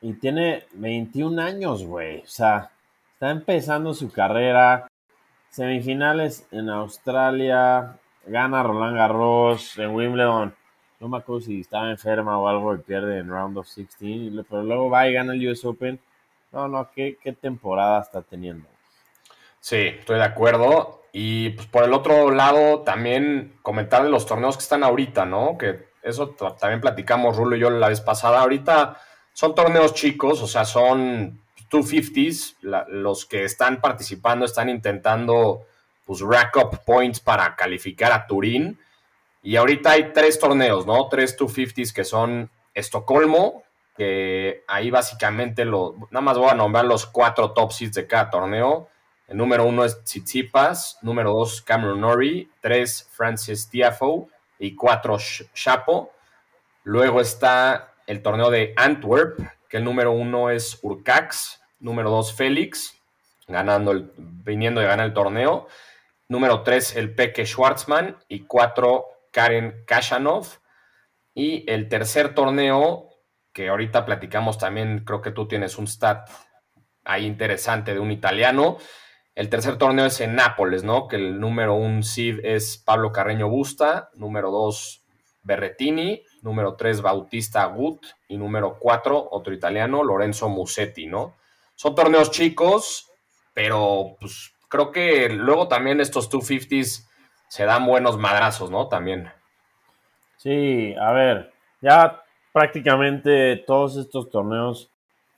Y 0.00 0.12
tiene 0.14 0.66
21 0.74 1.40
años, 1.40 1.84
güey. 1.84 2.20
O 2.20 2.26
sea, 2.26 2.70
está 3.14 3.30
empezando 3.30 3.94
su 3.94 4.12
carrera. 4.12 4.88
Semifinales 5.48 6.46
en 6.52 6.68
Australia. 6.68 7.96
Gana 8.26 8.62
Roland 8.62 8.96
Garros 8.96 9.78
en 9.78 9.94
Wimbledon. 9.94 10.54
No 11.00 11.08
me 11.08 11.18
acuerdo 11.18 11.40
si 11.46 11.60
estaba 11.60 11.90
enferma 11.90 12.38
o 12.38 12.46
algo 12.46 12.74
y 12.74 12.78
pierde 12.78 13.18
en 13.18 13.30
Round 13.30 13.56
of 13.56 13.74
16. 13.74 14.44
Pero 14.48 14.62
luego 14.62 14.90
va 14.90 15.08
y 15.08 15.14
gana 15.14 15.32
el 15.32 15.48
US 15.48 15.64
Open. 15.64 15.98
No, 16.52 16.68
no, 16.68 16.90
qué, 16.94 17.16
qué 17.22 17.32
temporada 17.32 18.02
está 18.02 18.20
teniendo. 18.22 18.68
Sí, 19.60 19.76
estoy 19.76 20.16
de 20.16 20.24
acuerdo. 20.24 21.02
Y 21.12 21.50
pues 21.50 21.66
por 21.68 21.84
el 21.84 21.94
otro 21.94 22.30
lado, 22.30 22.80
también 22.80 23.54
comentar 23.62 24.02
de 24.02 24.10
los 24.10 24.26
torneos 24.26 24.56
que 24.56 24.62
están 24.62 24.84
ahorita, 24.84 25.24
¿no? 25.24 25.56
Que 25.56 25.87
eso 26.08 26.34
también 26.58 26.80
platicamos 26.80 27.36
Rulo 27.36 27.56
y 27.56 27.60
yo 27.60 27.70
la 27.70 27.88
vez 27.88 28.00
pasada. 28.00 28.40
Ahorita 28.40 29.00
son 29.32 29.54
torneos 29.54 29.94
chicos, 29.94 30.42
o 30.42 30.46
sea, 30.46 30.64
son 30.64 31.40
250s. 31.70 32.56
los 32.88 33.26
que 33.26 33.44
están 33.44 33.80
participando 33.80 34.44
están 34.44 34.68
intentando 34.68 35.66
pues 36.04 36.20
rack 36.20 36.56
up 36.56 36.80
points 36.84 37.20
para 37.20 37.54
calificar 37.54 38.12
a 38.12 38.26
Turín. 38.26 38.78
Y 39.42 39.56
ahorita 39.56 39.92
hay 39.92 40.12
tres 40.12 40.38
torneos, 40.38 40.86
¿no? 40.86 41.08
Tres 41.08 41.38
250s 41.38 41.92
que 41.92 42.04
son 42.04 42.50
Estocolmo, 42.74 43.62
que 43.96 44.64
ahí 44.66 44.90
básicamente 44.90 45.64
lo, 45.64 45.94
nada 46.10 46.22
más 46.22 46.38
voy 46.38 46.50
a 46.50 46.54
nombrar 46.54 46.84
los 46.84 47.06
cuatro 47.06 47.52
top 47.52 47.72
seeds 47.72 47.94
de 47.94 48.06
cada 48.06 48.30
torneo. 48.30 48.88
El 49.26 49.36
número 49.36 49.64
uno 49.64 49.84
es 49.84 50.02
Tsitsipas, 50.04 50.98
número 51.02 51.32
dos 51.32 51.60
Cameron 51.60 52.00
Norrie, 52.00 52.48
tres 52.60 53.06
Francis 53.12 53.68
Tiafoe 53.68 54.28
y 54.58 54.74
cuatro 54.74 55.18
Chapo. 55.54 56.12
Luego 56.84 57.20
está 57.20 57.94
el 58.06 58.22
torneo 58.22 58.50
de 58.50 58.72
Antwerp, 58.76 59.38
que 59.68 59.76
el 59.76 59.84
número 59.84 60.12
uno 60.12 60.50
es 60.50 60.78
Urcax, 60.82 61.60
número 61.80 62.10
dos 62.10 62.34
Félix, 62.34 63.00
ganando 63.46 63.92
el, 63.92 64.10
viniendo 64.16 64.80
de 64.80 64.86
ganar 64.86 65.06
el 65.06 65.14
torneo. 65.14 65.68
Número 66.28 66.62
tres 66.62 66.96
el 66.96 67.14
Peque 67.14 67.46
Schwartzman 67.46 68.16
y 68.28 68.40
cuatro 68.40 69.06
Karen 69.32 69.84
Kashanov. 69.86 70.46
Y 71.34 71.70
el 71.70 71.88
tercer 71.88 72.34
torneo, 72.34 73.10
que 73.52 73.68
ahorita 73.68 74.04
platicamos 74.04 74.58
también, 74.58 75.04
creo 75.04 75.22
que 75.22 75.30
tú 75.30 75.46
tienes 75.46 75.78
un 75.78 75.86
stat 75.86 76.28
ahí 77.04 77.24
interesante 77.24 77.94
de 77.94 78.00
un 78.00 78.10
italiano, 78.10 78.78
el 79.38 79.50
tercer 79.50 79.78
torneo 79.78 80.06
es 80.06 80.20
en 80.20 80.34
Nápoles, 80.34 80.82
¿no? 80.82 81.06
Que 81.06 81.14
el 81.14 81.38
número 81.38 81.76
un 81.76 82.02
seed 82.02 82.40
es 82.42 82.76
Pablo 82.76 83.12
Carreño 83.12 83.48
Busta, 83.48 84.10
número 84.14 84.50
dos 84.50 85.04
Berretini, 85.44 86.24
número 86.42 86.74
tres 86.74 87.02
Bautista 87.02 87.64
Gut 87.66 88.04
y 88.26 88.36
número 88.36 88.78
cuatro, 88.80 89.28
otro 89.30 89.54
italiano, 89.54 90.02
Lorenzo 90.02 90.48
Musetti, 90.48 91.06
¿no? 91.06 91.36
Son 91.76 91.94
torneos 91.94 92.32
chicos, 92.32 93.12
pero 93.54 94.16
pues 94.18 94.52
creo 94.68 94.90
que 94.90 95.28
luego 95.28 95.68
también 95.68 96.00
estos 96.00 96.28
250s 96.28 97.06
se 97.46 97.64
dan 97.64 97.86
buenos 97.86 98.18
madrazos, 98.18 98.72
¿no? 98.72 98.88
También. 98.88 99.30
Sí, 100.36 100.96
a 101.00 101.12
ver, 101.12 101.52
ya 101.80 102.24
prácticamente 102.52 103.62
todos 103.64 103.98
estos 103.98 104.30
torneos, 104.30 104.90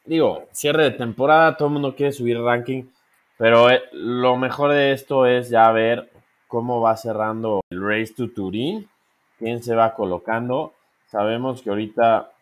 digo, 0.07 0.49
cierre 0.52 0.85
de 0.85 0.92
temporada, 0.92 1.59
todo 1.59 1.69
el 1.69 1.75
mundo 1.75 1.95
quiere 1.95 2.12
subir 2.12 2.40
ranking 2.40 2.85
pero 3.41 3.71
eh, 3.71 3.81
lo 3.93 4.37
mejor 4.37 4.71
de 4.71 4.93
esto 4.93 5.25
es 5.25 5.49
ya 5.49 5.73
ver 5.73 6.11
cómo 6.47 6.83
va 6.83 6.95
cerrando 6.99 7.63
el 7.71 7.83
Race 7.83 8.13
to 8.15 8.29
Turín, 8.29 8.87
quién 9.39 9.63
se 9.63 9.75
va 9.75 9.95
colocando. 9.95 10.75
Sabemos 11.07 11.63
que 11.63 11.71
ahorita, 11.71 12.33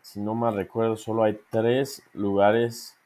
si 0.00 0.18
no 0.18 0.34
me 0.34 0.50
recuerdo, 0.50 0.96
solo 0.96 1.24
hay 1.24 1.38
tres 1.50 2.02
lugares 2.14 2.96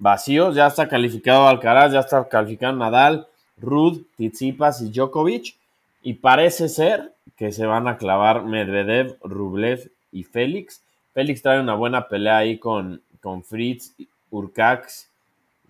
vacíos. 0.00 0.56
Ya 0.56 0.66
está 0.66 0.88
calificado 0.88 1.46
Alcaraz, 1.46 1.92
ya 1.92 2.00
está 2.00 2.28
calificado 2.28 2.74
Nadal, 2.74 3.28
Rud, 3.58 4.02
Tsitsipas 4.16 4.82
y 4.82 4.90
Djokovic. 4.90 5.54
Y 6.02 6.14
parece 6.14 6.68
ser 6.68 7.14
que 7.36 7.52
se 7.52 7.64
van 7.64 7.86
a 7.86 7.96
clavar 7.96 8.42
Medvedev, 8.42 9.18
Rublev 9.22 9.88
y 10.10 10.24
Félix. 10.24 10.82
Félix 11.14 11.42
trae 11.42 11.60
una 11.60 11.76
buena 11.76 12.08
pelea 12.08 12.38
ahí 12.38 12.58
con, 12.58 13.00
con 13.20 13.44
Fritz, 13.44 13.94
Urcax 14.32 15.11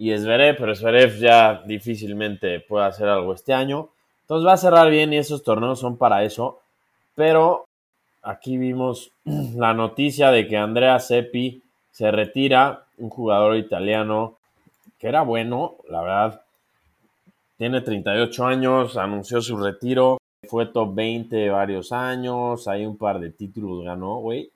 y 0.03 0.19
Zverev, 0.19 0.57
pero 0.57 0.75
Zverev 0.75 1.17
ya 1.21 1.63
difícilmente 1.65 2.59
puede 2.59 2.87
hacer 2.87 3.09
algo 3.09 3.35
este 3.35 3.55
año. 3.55 3.91
Entonces 4.23 4.45
va 4.45 4.55
a 4.55 4.57
cerrar 4.57 4.91
bien 4.91 5.13
y 5.13 5.19
esos 5.19 5.45
torneos 5.45 5.79
son 5.79 5.97
para 5.97 6.25
eso. 6.25 6.59
Pero 7.15 7.67
aquí 8.21 8.59
vimos 8.59 9.13
la 9.25 9.75
noticia 9.75 10.33
de 10.33 10.49
que 10.49 10.57
Andrea 10.57 10.99
Seppi 10.99 11.63
se 11.93 12.11
retira, 12.11 12.85
un 12.99 13.11
jugador 13.11 13.57
italiano 13.57 14.39
que 14.99 15.07
era 15.07 15.23
bueno, 15.23 15.77
la 15.89 16.01
verdad. 16.01 16.43
Tiene 17.57 17.81
38 17.81 18.45
años, 18.45 18.97
anunció 18.97 19.41
su 19.41 19.57
retiro, 19.57 20.19
fue 20.49 20.67
top 20.67 20.97
20 20.97 21.49
varios 21.51 21.93
años, 21.93 22.67
hay 22.67 22.87
un 22.87 22.97
par 22.97 23.21
de 23.21 23.31
títulos 23.31 23.85
ganó, 23.85 24.17
güey. 24.17 24.51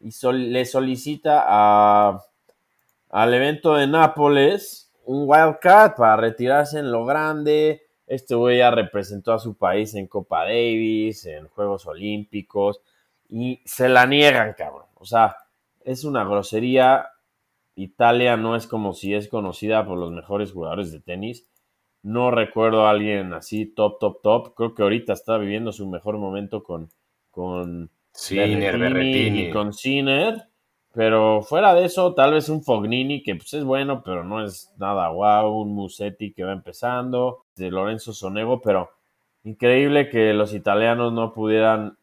Y 0.00 0.10
le 0.32 0.64
solicita 0.64 1.44
a 1.46 2.24
al 3.10 3.34
evento 3.34 3.74
de 3.74 3.86
Nápoles, 3.86 4.92
un 5.04 5.24
wildcard 5.28 5.94
para 5.96 6.16
retirarse 6.16 6.78
en 6.78 6.92
lo 6.92 7.04
grande. 7.04 7.82
Este 8.06 8.34
güey 8.34 8.58
ya 8.58 8.70
representó 8.70 9.32
a 9.32 9.38
su 9.38 9.56
país 9.56 9.94
en 9.94 10.06
Copa 10.06 10.44
Davis, 10.44 11.26
en 11.26 11.48
Juegos 11.48 11.86
Olímpicos, 11.86 12.80
y 13.28 13.60
se 13.64 13.88
la 13.88 14.06
niegan, 14.06 14.54
cabrón. 14.56 14.86
O 14.94 15.04
sea, 15.04 15.36
es 15.84 16.04
una 16.04 16.24
grosería. 16.24 17.08
Italia 17.74 18.36
no 18.36 18.56
es 18.56 18.66
como 18.66 18.92
si 18.92 19.14
es 19.14 19.28
conocida 19.28 19.86
por 19.86 19.98
los 19.98 20.12
mejores 20.12 20.52
jugadores 20.52 20.92
de 20.92 21.00
tenis. 21.00 21.48
No 22.02 22.30
recuerdo 22.30 22.86
a 22.86 22.90
alguien 22.90 23.32
así 23.32 23.66
top, 23.66 23.98
top, 23.98 24.22
top. 24.22 24.54
Creo 24.54 24.74
que 24.74 24.82
ahorita 24.82 25.12
está 25.12 25.38
viviendo 25.38 25.72
su 25.72 25.88
mejor 25.88 26.18
momento 26.18 26.62
con, 26.62 26.90
con 27.30 27.90
y 29.02 29.50
con 29.50 29.72
Sinner. 29.72 30.49
Pero 30.92 31.42
fuera 31.42 31.72
de 31.74 31.84
eso, 31.84 32.14
tal 32.14 32.32
vez 32.32 32.48
un 32.48 32.64
Fognini 32.64 33.22
que 33.22 33.36
pues 33.36 33.54
es 33.54 33.62
bueno, 33.64 34.02
pero 34.02 34.24
no 34.24 34.44
es 34.44 34.72
nada 34.76 35.08
guau, 35.08 35.60
un 35.60 35.72
Musetti 35.72 36.32
que 36.32 36.42
va 36.42 36.52
empezando, 36.52 37.44
de 37.54 37.70
Lorenzo 37.70 38.12
Sonego, 38.12 38.60
pero 38.60 38.90
increíble 39.44 40.08
que 40.08 40.34
los 40.34 40.52
italianos 40.52 41.12
no 41.12 41.32
pudieran 41.32 41.96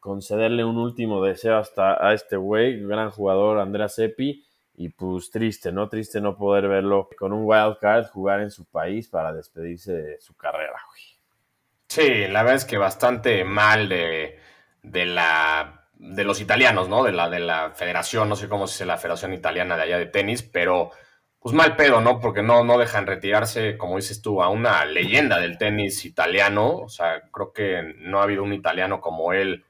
concederle 0.00 0.64
un 0.64 0.78
último 0.78 1.22
deseo 1.22 1.58
hasta 1.58 2.04
a 2.04 2.12
este 2.12 2.36
güey, 2.36 2.80
gran 2.80 3.10
jugador 3.10 3.60
Andrea 3.60 3.88
Seppi, 3.88 4.44
y 4.74 4.88
pues 4.88 5.30
triste, 5.30 5.70
¿no? 5.70 5.88
Triste 5.88 6.20
no 6.20 6.36
poder 6.36 6.66
verlo 6.66 7.08
con 7.18 7.32
un 7.32 7.44
wild 7.44 7.78
card 7.78 8.06
jugar 8.06 8.40
en 8.40 8.50
su 8.50 8.64
país 8.64 9.08
para 9.08 9.32
despedirse 9.32 9.92
de 9.92 10.20
su 10.20 10.34
carrera, 10.34 10.80
güey. 10.88 11.02
Sí, 11.86 12.28
la 12.28 12.42
verdad 12.42 12.56
es 12.56 12.64
que 12.64 12.78
bastante 12.78 13.44
mal 13.44 13.88
de, 13.88 14.38
de 14.82 15.06
la 15.06 15.79
de 16.00 16.24
los 16.24 16.40
italianos, 16.40 16.88
¿no? 16.88 17.04
De 17.04 17.12
la, 17.12 17.28
de 17.28 17.40
la 17.40 17.72
federación, 17.72 18.28
no 18.28 18.36
sé 18.36 18.48
cómo 18.48 18.66
se 18.66 18.74
dice 18.74 18.86
la 18.86 18.96
federación 18.96 19.34
italiana 19.34 19.76
de 19.76 19.82
allá 19.82 19.98
de 19.98 20.06
tenis, 20.06 20.42
pero 20.42 20.90
pues 21.38 21.54
mal 21.54 21.76
pedo, 21.76 22.00
¿no? 22.00 22.20
Porque 22.20 22.42
no, 22.42 22.64
no 22.64 22.78
dejan 22.78 23.06
retirarse, 23.06 23.76
como 23.76 23.96
dices 23.96 24.22
tú, 24.22 24.42
a 24.42 24.48
una 24.48 24.84
leyenda 24.84 25.38
del 25.38 25.58
tenis 25.58 26.04
italiano. 26.04 26.78
O 26.78 26.88
sea, 26.88 27.22
creo 27.30 27.52
que 27.52 27.94
no 27.98 28.20
ha 28.20 28.24
habido 28.24 28.42
un 28.42 28.52
italiano 28.52 29.00
como 29.00 29.32
él 29.32 29.64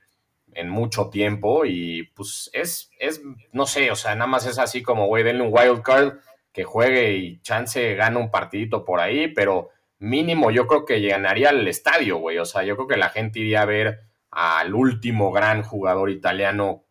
en 0.53 0.69
mucho 0.69 1.11
tiempo 1.11 1.65
y 1.65 2.05
pues 2.15 2.51
es, 2.53 2.91
es, 2.99 3.23
no 3.53 3.67
sé, 3.67 3.91
o 3.93 3.97
sea, 3.97 4.15
nada 4.15 4.27
más 4.27 4.47
es 4.47 4.59
así 4.59 4.83
como, 4.83 5.07
güey, 5.07 5.23
denle 5.23 5.45
un 5.45 5.53
wild 5.53 5.83
card 5.83 6.19
que 6.53 6.65
juegue 6.65 7.13
y 7.13 7.41
chance 7.43 7.95
gana 7.95 8.19
un 8.19 8.31
partidito 8.33 8.85
por 8.85 9.01
ahí, 9.01 9.29
pero 9.29 9.71
mínimo 9.99 10.51
yo 10.51 10.67
creo 10.67 10.85
que 10.85 11.01
llenaría 11.01 11.51
el 11.51 11.69
estadio, 11.69 12.19
güey. 12.19 12.39
O 12.39 12.45
sea, 12.45 12.65
yo 12.65 12.77
creo 12.77 12.89
que 12.89 12.97
la 12.97 13.11
gente 13.11 13.41
iría 13.41 13.63
a 13.63 13.67
ver 13.67 14.01
al 14.31 14.75
último 14.75 15.33
gran 15.33 15.63
jugador 15.63 16.11
italiano 16.11 16.85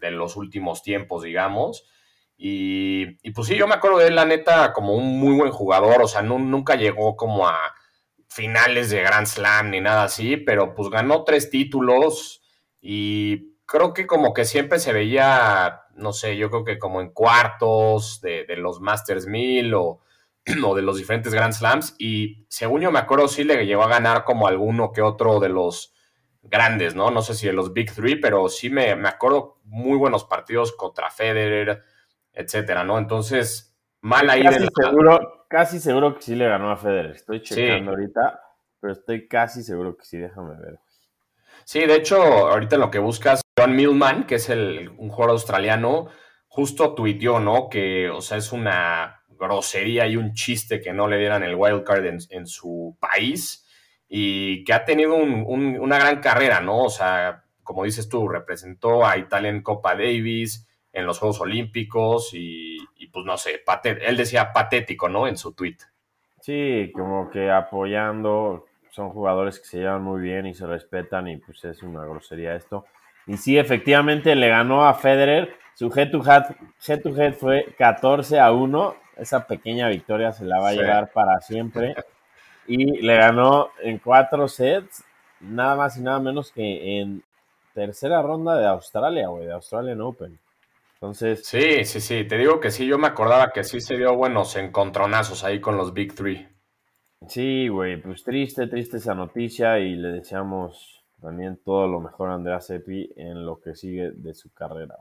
de 0.00 0.10
los 0.10 0.36
últimos 0.36 0.82
tiempos, 0.82 1.22
digamos. 1.22 1.86
Y, 2.38 3.06
pues 3.30 3.48
sí, 3.48 3.56
yo 3.56 3.66
me 3.66 3.74
acuerdo 3.74 3.98
de 3.98 4.08
él, 4.08 4.14
la 4.14 4.26
neta, 4.26 4.72
como 4.72 4.94
un 4.94 5.18
muy 5.18 5.34
buen 5.34 5.50
jugador, 5.50 6.02
o 6.02 6.08
sea, 6.08 6.22
nunca 6.22 6.76
llegó 6.76 7.16
como 7.16 7.48
a 7.48 7.58
finales 8.28 8.90
de 8.90 9.00
Grand 9.00 9.26
Slam 9.26 9.70
ni 9.70 9.80
nada 9.80 10.04
así, 10.04 10.36
pero 10.36 10.74
pues 10.74 10.90
ganó 10.90 11.24
tres 11.24 11.48
títulos 11.48 12.42
y 12.80 13.56
creo 13.64 13.94
que 13.94 14.06
como 14.06 14.34
que 14.34 14.44
siempre 14.44 14.78
se 14.78 14.92
veía, 14.92 15.82
no 15.94 16.12
sé, 16.12 16.36
yo 16.36 16.50
creo 16.50 16.64
que 16.64 16.78
como 16.78 17.00
en 17.00 17.10
cuartos 17.10 18.20
de, 18.20 18.44
los 18.56 18.80
Masters 18.80 19.26
1000 19.26 19.74
o, 19.74 20.00
o, 20.64 20.74
de 20.74 20.82
los 20.82 20.98
diferentes 20.98 21.32
Grand 21.32 21.54
Slams. 21.54 21.96
Y 21.98 22.46
según 22.48 22.82
yo 22.82 22.92
me 22.92 22.98
acuerdo, 22.98 23.28
sí 23.28 23.44
le 23.44 23.64
llegó 23.66 23.82
a 23.82 23.88
ganar 23.88 24.24
como 24.24 24.46
alguno 24.46 24.92
que 24.92 25.02
otro 25.02 25.40
de 25.40 25.48
los 25.48 25.94
grandes, 26.48 26.94
¿no? 26.94 27.10
No 27.10 27.22
sé 27.22 27.34
si 27.34 27.46
de 27.46 27.52
los 27.52 27.72
Big 27.72 27.92
Three, 27.92 28.16
pero 28.16 28.48
sí 28.48 28.70
me, 28.70 28.94
me 28.96 29.08
acuerdo 29.08 29.60
muy 29.64 29.96
buenos 29.96 30.24
partidos 30.24 30.72
contra 30.72 31.10
Federer, 31.10 31.82
etcétera, 32.32 32.84
¿no? 32.84 32.98
Entonces, 32.98 33.76
mal 34.00 34.28
ahí. 34.30 34.42
Casi, 34.42 34.68
seguro, 34.74 35.46
casi 35.48 35.80
seguro 35.80 36.14
que 36.14 36.22
sí 36.22 36.34
le 36.34 36.48
ganó 36.48 36.70
a 36.70 36.76
Federer. 36.76 37.12
Estoy 37.12 37.42
checando 37.42 37.90
ahorita, 37.92 38.40
pero 38.80 38.92
estoy 38.92 39.28
casi 39.28 39.62
seguro 39.62 39.96
que 39.96 40.04
sí, 40.04 40.18
déjame 40.18 40.56
ver. 40.60 40.78
Sí, 41.64 41.80
de 41.80 41.96
hecho, 41.96 42.16
ahorita 42.22 42.76
lo 42.76 42.90
que 42.90 43.00
buscas, 43.00 43.42
John 43.58 43.74
Millman, 43.74 44.26
que 44.26 44.36
es 44.36 44.48
el, 44.50 44.90
un 44.98 45.08
jugador 45.08 45.32
australiano, 45.32 46.08
justo 46.46 46.94
tuiteó, 46.94 47.40
¿no? 47.40 47.68
Que, 47.68 48.08
o 48.08 48.20
sea, 48.20 48.38
es 48.38 48.52
una 48.52 49.22
grosería 49.28 50.06
y 50.06 50.16
un 50.16 50.32
chiste 50.32 50.80
que 50.80 50.92
no 50.92 51.08
le 51.08 51.18
dieran 51.18 51.42
el 51.42 51.56
wildcard 51.56 52.06
en, 52.06 52.18
en 52.30 52.46
su 52.46 52.96
país 53.00 53.65
y 54.08 54.64
que 54.64 54.72
ha 54.72 54.84
tenido 54.84 55.14
un, 55.14 55.44
un, 55.46 55.78
una 55.78 55.98
gran 55.98 56.20
carrera, 56.20 56.60
¿no? 56.60 56.84
O 56.84 56.90
sea, 56.90 57.44
como 57.62 57.84
dices 57.84 58.08
tú, 58.08 58.28
representó 58.28 59.06
a 59.06 59.18
Italia 59.18 59.50
en 59.50 59.62
Copa 59.62 59.94
Davis, 59.94 60.66
en 60.92 61.04
los 61.04 61.18
Juegos 61.18 61.40
Olímpicos 61.40 62.30
y, 62.32 62.78
y 62.96 63.08
pues 63.08 63.26
no 63.26 63.36
sé, 63.36 63.62
él 63.84 64.16
decía 64.16 64.52
patético, 64.52 65.08
¿no? 65.08 65.26
En 65.26 65.36
su 65.36 65.52
tweet. 65.52 65.76
Sí, 66.40 66.92
como 66.94 67.28
que 67.28 67.50
apoyando, 67.50 68.66
son 68.90 69.10
jugadores 69.10 69.58
que 69.58 69.66
se 69.66 69.78
llevan 69.78 70.02
muy 70.02 70.22
bien 70.22 70.46
y 70.46 70.54
se 70.54 70.66
respetan 70.66 71.28
y 71.28 71.36
pues 71.36 71.64
es 71.64 71.82
una 71.82 72.04
grosería 72.04 72.54
esto. 72.54 72.86
Y 73.26 73.36
sí, 73.36 73.58
efectivamente 73.58 74.34
le 74.36 74.48
ganó 74.48 74.86
a 74.86 74.94
Federer, 74.94 75.56
su 75.74 75.92
head 75.94 76.10
to 76.10 76.22
head, 76.24 76.44
head, 76.86 77.02
to 77.02 77.20
head 77.20 77.34
fue 77.34 77.74
14 77.76 78.38
a 78.38 78.52
1, 78.52 78.96
esa 79.16 79.46
pequeña 79.46 79.88
victoria 79.88 80.32
se 80.32 80.44
la 80.44 80.60
va 80.60 80.68
a 80.68 80.72
sí. 80.72 80.78
llevar 80.78 81.10
para 81.12 81.40
siempre. 81.40 81.94
Y 82.68 83.02
le 83.02 83.16
ganó 83.16 83.70
en 83.82 83.98
cuatro 83.98 84.48
sets, 84.48 85.04
nada 85.40 85.76
más 85.76 85.96
y 85.96 86.02
nada 86.02 86.18
menos 86.18 86.50
que 86.52 87.00
en 87.00 87.22
tercera 87.74 88.22
ronda 88.22 88.56
de 88.56 88.66
Australia, 88.66 89.28
güey, 89.28 89.46
de 89.46 89.52
Australian 89.52 90.00
Open. 90.00 90.38
Entonces. 90.94 91.46
Sí, 91.46 91.84
sí, 91.84 92.00
sí. 92.00 92.24
Te 92.24 92.38
digo 92.38 92.58
que 92.58 92.70
sí, 92.70 92.86
yo 92.86 92.98
me 92.98 93.06
acordaba 93.06 93.52
que 93.52 93.64
sí 93.64 93.80
se 93.80 93.96
dio 93.96 94.14
buenos 94.14 94.56
encontronazos 94.56 95.44
ahí 95.44 95.60
con 95.60 95.76
los 95.76 95.92
Big 95.92 96.14
Three. 96.14 96.48
Sí, 97.28 97.68
güey, 97.68 98.00
pues 98.00 98.22
triste, 98.22 98.66
triste 98.66 98.98
esa 98.98 99.14
noticia 99.14 99.78
y 99.78 99.94
le 99.94 100.08
deseamos 100.08 101.04
también 101.20 101.58
todo 101.64 101.88
lo 101.88 102.00
mejor 102.00 102.30
a 102.30 102.34
Andrea 102.34 102.60
Seppi 102.60 103.10
en 103.16 103.44
lo 103.44 103.60
que 103.60 103.74
sigue 103.74 104.10
de 104.12 104.34
su 104.34 104.52
carrera. 104.52 104.96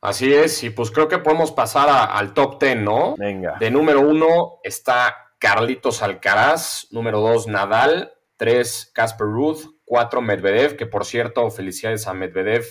Así 0.00 0.32
es, 0.32 0.62
y 0.62 0.70
pues 0.70 0.90
creo 0.90 1.08
que 1.08 1.18
podemos 1.18 1.50
pasar 1.50 1.88
a, 1.88 2.04
al 2.04 2.34
top 2.34 2.58
ten, 2.58 2.84
¿no? 2.84 3.16
Venga. 3.16 3.56
De 3.58 3.70
número 3.70 4.00
uno 4.00 4.58
está 4.62 5.23
Carlitos 5.44 6.00
Alcaraz, 6.00 6.86
número 6.90 7.20
dos 7.20 7.46
Nadal, 7.46 8.14
tres 8.38 8.90
Casper 8.94 9.26
Ruth, 9.26 9.76
cuatro 9.84 10.22
Medvedev, 10.22 10.74
que 10.74 10.86
por 10.86 11.04
cierto, 11.04 11.50
felicidades 11.50 12.06
a 12.06 12.14
Medvedev, 12.14 12.64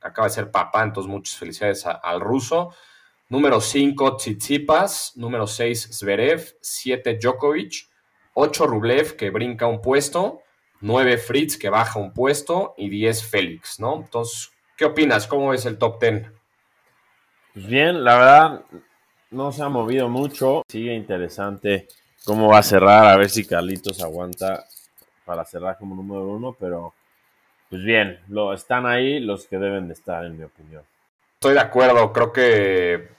acaba 0.00 0.28
de 0.28 0.34
ser 0.34 0.52
papá, 0.52 0.84
entonces 0.84 1.10
muchas 1.10 1.36
felicidades 1.36 1.84
a, 1.86 1.90
al 1.90 2.20
ruso. 2.20 2.72
Número 3.28 3.60
5, 3.60 4.16
Tsitsipas. 4.16 5.14
Número 5.16 5.48
6, 5.48 5.98
Zverev. 5.98 6.56
7, 6.60 7.18
Djokovic. 7.20 7.88
8, 8.34 8.66
Rublev, 8.68 9.16
que 9.16 9.30
brinca 9.30 9.66
un 9.66 9.82
puesto. 9.82 10.42
9, 10.80 11.18
Fritz, 11.18 11.58
que 11.58 11.68
baja 11.68 11.98
un 11.98 12.14
puesto. 12.14 12.74
Y 12.76 12.90
10, 12.90 13.24
Félix, 13.24 13.80
¿no? 13.80 13.96
Entonces, 13.96 14.52
¿qué 14.76 14.84
opinas? 14.84 15.26
¿Cómo 15.26 15.48
ves 15.48 15.66
el 15.66 15.78
top 15.78 16.00
10? 16.00 16.30
Pues 17.54 17.66
bien, 17.66 18.04
la 18.04 18.16
verdad, 18.16 18.64
no 19.30 19.52
se 19.52 19.62
ha 19.62 19.68
movido 19.68 20.08
mucho. 20.08 20.62
Sigue 20.68 20.94
interesante 20.94 21.88
cómo 22.24 22.48
va 22.48 22.58
a 22.58 22.62
cerrar. 22.62 23.06
A 23.06 23.16
ver 23.16 23.30
si 23.30 23.46
Carlitos 23.46 24.02
aguanta 24.02 24.64
para 25.24 25.44
cerrar 25.44 25.76
como 25.78 25.94
número 25.94 26.26
uno, 26.26 26.56
pero 26.58 26.94
pues 27.68 27.82
bien, 27.82 28.20
lo, 28.28 28.54
están 28.54 28.86
ahí 28.86 29.20
los 29.20 29.46
que 29.46 29.58
deben 29.58 29.88
de 29.88 29.94
estar, 29.94 30.24
en 30.24 30.38
mi 30.38 30.44
opinión. 30.44 30.82
Estoy 31.34 31.54
de 31.54 31.60
acuerdo, 31.60 32.12
creo 32.12 32.32
que 32.32 33.18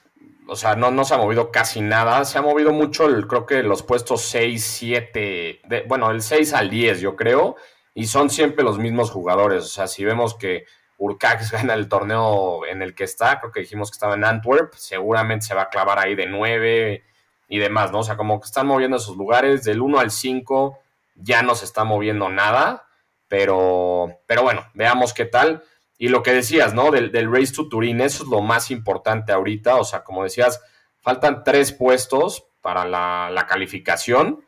o 0.50 0.56
sea, 0.56 0.74
no, 0.74 0.90
no 0.90 1.04
se 1.04 1.14
ha 1.14 1.16
movido 1.16 1.52
casi 1.52 1.80
nada. 1.80 2.24
Se 2.24 2.36
ha 2.36 2.42
movido 2.42 2.72
mucho, 2.72 3.06
el, 3.06 3.28
creo 3.28 3.46
que 3.46 3.62
los 3.62 3.84
puestos 3.84 4.22
6, 4.22 4.62
7, 4.64 5.60
de, 5.64 5.82
bueno, 5.86 6.10
el 6.10 6.22
6 6.22 6.52
al 6.54 6.68
10, 6.68 7.00
yo 7.00 7.14
creo, 7.14 7.54
y 7.94 8.06
son 8.06 8.30
siempre 8.30 8.64
los 8.64 8.76
mismos 8.76 9.12
jugadores. 9.12 9.62
O 9.62 9.68
sea, 9.68 9.86
si 9.86 10.04
vemos 10.04 10.34
que 10.34 10.64
Urcax 11.00 11.50
gana 11.52 11.74
el 11.74 11.88
torneo 11.88 12.64
en 12.66 12.82
el 12.82 12.94
que 12.94 13.04
está, 13.04 13.40
creo 13.40 13.50
que 13.50 13.60
dijimos 13.60 13.90
que 13.90 13.96
estaba 13.96 14.14
en 14.14 14.24
Antwerp, 14.24 14.74
seguramente 14.74 15.46
se 15.46 15.54
va 15.54 15.62
a 15.62 15.68
clavar 15.70 15.98
ahí 15.98 16.14
de 16.14 16.26
9 16.26 17.02
y 17.48 17.58
demás, 17.58 17.90
¿no? 17.90 18.00
O 18.00 18.02
sea, 18.04 18.16
como 18.16 18.38
que 18.38 18.46
están 18.46 18.66
moviendo 18.66 18.98
esos 18.98 19.16
lugares, 19.16 19.64
del 19.64 19.80
1 19.80 19.98
al 19.98 20.10
5 20.10 20.78
ya 21.16 21.42
no 21.42 21.54
se 21.54 21.64
está 21.64 21.84
moviendo 21.84 22.28
nada, 22.28 22.86
pero, 23.28 24.20
pero 24.26 24.42
bueno, 24.42 24.66
veamos 24.74 25.12
qué 25.12 25.24
tal. 25.24 25.64
Y 25.98 26.08
lo 26.08 26.22
que 26.22 26.32
decías, 26.32 26.72
¿no? 26.72 26.90
Del, 26.90 27.12
del, 27.12 27.30
Race 27.30 27.52
to 27.54 27.68
Turín, 27.68 28.00
eso 28.00 28.24
es 28.24 28.30
lo 28.30 28.40
más 28.40 28.70
importante 28.70 29.32
ahorita. 29.32 29.76
O 29.76 29.84
sea, 29.84 30.02
como 30.02 30.24
decías, 30.24 30.62
faltan 31.00 31.44
tres 31.44 31.72
puestos 31.72 32.46
para 32.62 32.86
la, 32.86 33.28
la, 33.30 33.46
calificación. 33.46 34.44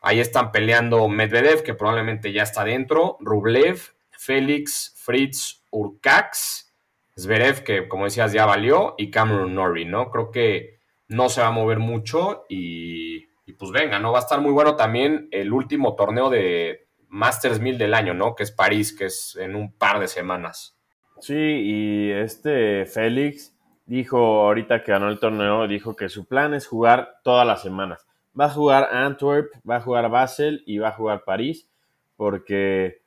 Ahí 0.00 0.20
están 0.20 0.52
peleando 0.52 1.08
Medvedev, 1.08 1.62
que 1.64 1.74
probablemente 1.74 2.32
ya 2.32 2.44
está 2.44 2.64
dentro, 2.64 3.16
Rublev, 3.20 3.80
Félix, 4.10 4.94
Fritz, 4.96 5.61
Urcax, 5.72 6.72
Zverev, 7.18 7.64
que 7.64 7.88
como 7.88 8.04
decías 8.04 8.32
ya 8.32 8.46
valió, 8.46 8.94
y 8.96 9.10
Cameron 9.10 9.54
Norrie, 9.54 9.84
¿no? 9.84 10.10
Creo 10.10 10.30
que 10.30 10.78
no 11.08 11.28
se 11.28 11.40
va 11.40 11.48
a 11.48 11.52
mover 11.52 11.80
mucho 11.80 12.44
y, 12.48 13.24
y 13.44 13.52
pues 13.58 13.72
venga, 13.72 13.98
¿no? 13.98 14.12
Va 14.12 14.18
a 14.18 14.22
estar 14.22 14.40
muy 14.40 14.52
bueno 14.52 14.76
también 14.76 15.28
el 15.32 15.52
último 15.52 15.96
torneo 15.96 16.30
de 16.30 16.86
Masters 17.08 17.60
1000 17.60 17.76
del 17.76 17.94
año, 17.94 18.14
¿no? 18.14 18.34
Que 18.34 18.44
es 18.44 18.52
París, 18.52 18.96
que 18.96 19.06
es 19.06 19.36
en 19.36 19.56
un 19.56 19.72
par 19.72 19.98
de 19.98 20.08
semanas. 20.08 20.78
Sí, 21.20 21.34
y 21.34 22.10
este 22.10 22.86
Félix 22.86 23.54
dijo 23.84 24.16
ahorita 24.16 24.82
que 24.82 24.92
ganó 24.92 25.08
el 25.08 25.20
torneo, 25.20 25.68
dijo 25.68 25.94
que 25.94 26.08
su 26.08 26.26
plan 26.26 26.54
es 26.54 26.66
jugar 26.66 27.16
todas 27.22 27.46
las 27.46 27.62
semanas. 27.62 28.06
Va 28.38 28.46
a 28.46 28.50
jugar 28.50 28.88
Antwerp, 28.90 29.52
va 29.68 29.76
a 29.76 29.80
jugar 29.80 30.08
Basel 30.08 30.62
y 30.66 30.78
va 30.78 30.88
a 30.88 30.92
jugar 30.92 31.24
París, 31.24 31.68
porque 32.16 33.01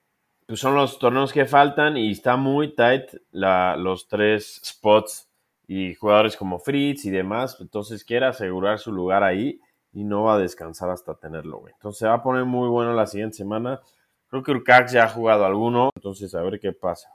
pues, 0.48 0.60
son 0.60 0.76
los 0.76 1.00
torneos 1.00 1.34
que 1.34 1.46
faltan 1.46 1.98
y 1.98 2.12
está 2.12 2.36
muy 2.38 2.76
tight 2.76 3.10
la, 3.32 3.76
los 3.78 4.08
tres 4.08 4.62
spots 4.64 5.30
y 5.68 5.96
jugadores 5.96 6.38
como 6.38 6.60
Fritz 6.60 7.06
y 7.06 7.12
demás. 7.12 7.58
Entonces 7.60 8.04
quiere 8.04 8.28
asegurar 8.28 8.80
su 8.80 8.92
lugar 8.92 9.24
ahí 9.24 9.60
y 9.94 10.04
no 10.04 10.24
va 10.24 10.36
a 10.36 10.40
descansar 10.40 10.90
hasta 10.90 11.16
tenerlo, 11.16 11.60
güey. 11.60 11.74
Entonces 11.74 12.00
se 12.00 12.08
va 12.08 12.16
a 12.16 12.24
poner 12.24 12.46
muy 12.46 12.70
bueno 12.70 12.94
la 12.94 13.08
siguiente 13.08 13.38
semana. 13.38 13.82
Creo 14.28 14.44
que 14.44 14.52
Urcax 14.52 14.92
ya 14.92 15.06
ha 15.06 15.10
jugado 15.10 15.46
alguno, 15.46 15.90
entonces 15.96 16.36
a 16.36 16.42
ver 16.42 16.60
qué 16.60 16.74
pasa. 16.74 17.10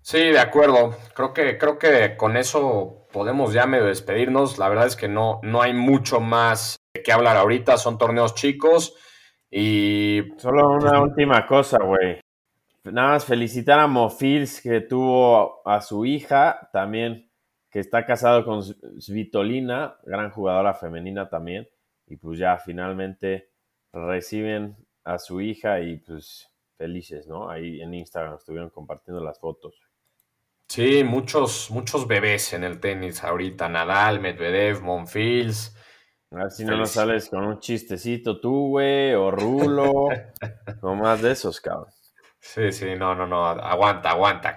Sí, 0.00 0.18
de 0.18 0.38
acuerdo. 0.38 0.94
Creo 1.14 1.32
que, 1.32 1.56
creo 1.56 1.78
que 1.78 2.16
con 2.16 2.36
eso 2.36 3.06
podemos 3.10 3.54
ya 3.54 3.66
medio 3.66 3.86
despedirnos. 3.86 4.58
La 4.58 4.68
verdad 4.68 4.86
es 4.86 4.96
que 4.96 5.08
no, 5.08 5.40
no 5.42 5.62
hay 5.62 5.72
mucho 5.72 6.20
más 6.20 6.76
que 6.92 7.12
hablar 7.12 7.38
ahorita. 7.38 7.78
Son 7.78 7.96
torneos 7.96 8.34
chicos 8.34 8.94
y... 9.50 10.22
Solo 10.36 10.72
una 10.72 11.00
última 11.00 11.46
cosa, 11.46 11.78
güey. 11.78 12.20
Nada 12.84 13.12
más 13.12 13.24
felicitar 13.24 13.80
a 13.80 13.86
Mofils 13.86 14.60
que 14.60 14.82
tuvo 14.82 15.66
a 15.66 15.80
su 15.80 16.04
hija 16.04 16.68
también, 16.72 17.30
que 17.70 17.80
está 17.80 18.04
casado 18.04 18.44
con 18.44 18.62
Svitolina, 19.00 19.96
gran 20.04 20.30
jugadora 20.30 20.74
femenina 20.74 21.28
también. 21.28 21.66
Y 22.06 22.16
pues 22.16 22.38
ya 22.38 22.58
finalmente 22.58 23.50
reciben 23.92 24.76
a 25.04 25.18
su 25.18 25.40
hija 25.40 25.80
y 25.80 25.96
pues 25.96 26.50
felices, 26.76 27.26
¿no? 27.26 27.48
Ahí 27.48 27.80
en 27.80 27.94
Instagram 27.94 28.34
estuvieron 28.34 28.68
compartiendo 28.68 29.24
las 29.24 29.38
fotos. 29.38 29.80
Sí, 30.68 31.04
muchos, 31.04 31.70
muchos 31.70 32.06
bebés 32.06 32.52
en 32.52 32.64
el 32.64 32.80
tenis 32.80 33.24
ahorita. 33.24 33.68
Nadal, 33.68 34.20
Medvedev, 34.20 34.82
Monfils. 34.82 35.74
A 36.32 36.36
ver 36.36 36.50
si 36.50 36.64
no 36.64 36.76
nos 36.76 36.90
sales 36.90 37.28
con 37.28 37.44
un 37.44 37.60
chistecito 37.60 38.40
tú, 38.40 38.70
güey, 38.70 39.14
o 39.14 39.30
Rulo, 39.30 40.08
o 40.82 40.94
más 40.94 41.22
de 41.22 41.32
esos, 41.32 41.60
cabrón. 41.60 41.92
Sí, 42.44 42.70
sí, 42.72 42.94
no, 42.94 43.14
no, 43.14 43.26
no, 43.26 43.46
aguanta, 43.46 44.10
aguanta. 44.10 44.56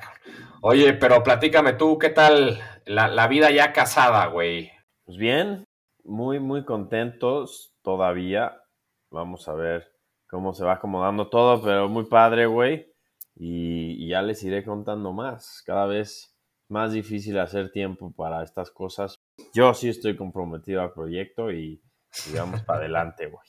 Oye, 0.62 0.93
pero 0.93 1.23
platícame 1.23 1.73
tú, 1.73 1.97
¿qué 1.97 2.10
tal 2.10 2.60
la, 2.86 3.08
la 3.08 3.28
vida 3.28 3.50
ya 3.50 3.71
casada, 3.71 4.28
güey? 4.28 4.69
Pues 5.06 5.17
bien, 5.17 5.63
muy, 6.04 6.39
muy 6.39 6.65
contentos 6.65 7.73
todavía. 7.82 8.62
Vamos 9.10 9.47
a 9.47 9.54
ver 9.54 9.89
cómo 10.30 10.54
se 10.54 10.65
va 10.65 10.73
acomodando 10.73 11.30
todo, 11.30 11.62
pero 11.63 11.88
muy 11.88 12.04
padre, 12.04 12.45
güey. 12.45 12.93
Y, 13.36 14.06
y, 14.06 14.10
ya 14.10 14.21
les 14.21 14.43
iré 14.43 14.65
contando 14.65 15.13
más. 15.13 15.63
Cada 15.65 15.86
vez 15.86 16.38
más 16.67 16.91
difícil 16.91 17.39
hacer 17.39 17.71
tiempo 17.71 18.12
para 18.12 18.43
estas 18.43 18.69
cosas. 18.69 19.15
Yo 19.54 19.73
sí 19.73 19.88
estoy 19.88 20.17
comprometido 20.17 20.82
al 20.82 20.91
proyecto 20.91 21.52
y, 21.52 21.82
y 22.30 22.38
vamos 22.38 22.62
para 22.63 22.80
adelante, 22.80 23.28
güey. 23.28 23.47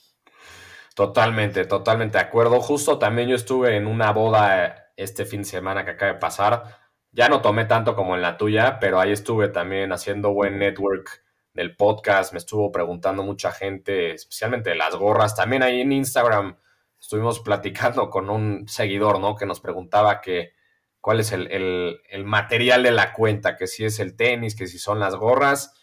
Totalmente, 0.99 1.65
totalmente 1.65 2.19
de 2.19 2.25
acuerdo. 2.25 2.61
Justo 2.61 2.99
también 2.99 3.29
yo 3.29 3.37
estuve 3.37 3.77
en 3.77 3.87
una 3.87 4.11
boda 4.11 4.91
este 4.97 5.25
fin 5.27 5.43
de 5.43 5.49
semana 5.49 5.85
que 5.85 5.93
acaba 5.93 6.15
de 6.15 6.19
pasar. 6.19 6.77
Ya 7.13 7.29
no 7.29 7.41
tomé 7.41 7.67
tanto 7.67 7.95
como 7.95 8.17
en 8.17 8.21
la 8.21 8.37
tuya, 8.37 8.81
pero 8.81 8.99
ahí 8.99 9.13
estuve 9.13 9.47
también 9.47 9.93
haciendo 9.93 10.33
buen 10.33 10.59
network 10.59 11.23
del 11.55 11.77
podcast. 11.77 12.33
Me 12.33 12.39
estuvo 12.39 12.73
preguntando 12.73 13.23
mucha 13.23 13.53
gente, 13.53 14.15
especialmente 14.15 14.71
de 14.71 14.75
las 14.75 14.97
gorras. 14.97 15.37
También 15.37 15.63
ahí 15.63 15.83
en 15.83 15.93
Instagram 15.93 16.59
estuvimos 17.01 17.39
platicando 17.45 18.11
con 18.11 18.29
un 18.29 18.67
seguidor, 18.67 19.21
¿no? 19.21 19.37
Que 19.37 19.47
nos 19.47 19.61
preguntaba 19.61 20.21
que 20.21 20.55
cuál 21.01 21.21
es 21.21 21.31
el, 21.31 22.01
material 22.25 22.83
de 22.83 22.91
la 22.91 23.13
cuenta, 23.13 23.57
que 23.57 23.69
si 23.69 23.85
es 23.85 24.01
el 24.01 24.17
tenis, 24.17 24.57
que 24.57 24.67
si 24.67 24.81
son 24.81 24.99
las 24.99 25.15
gorras. 25.15 25.75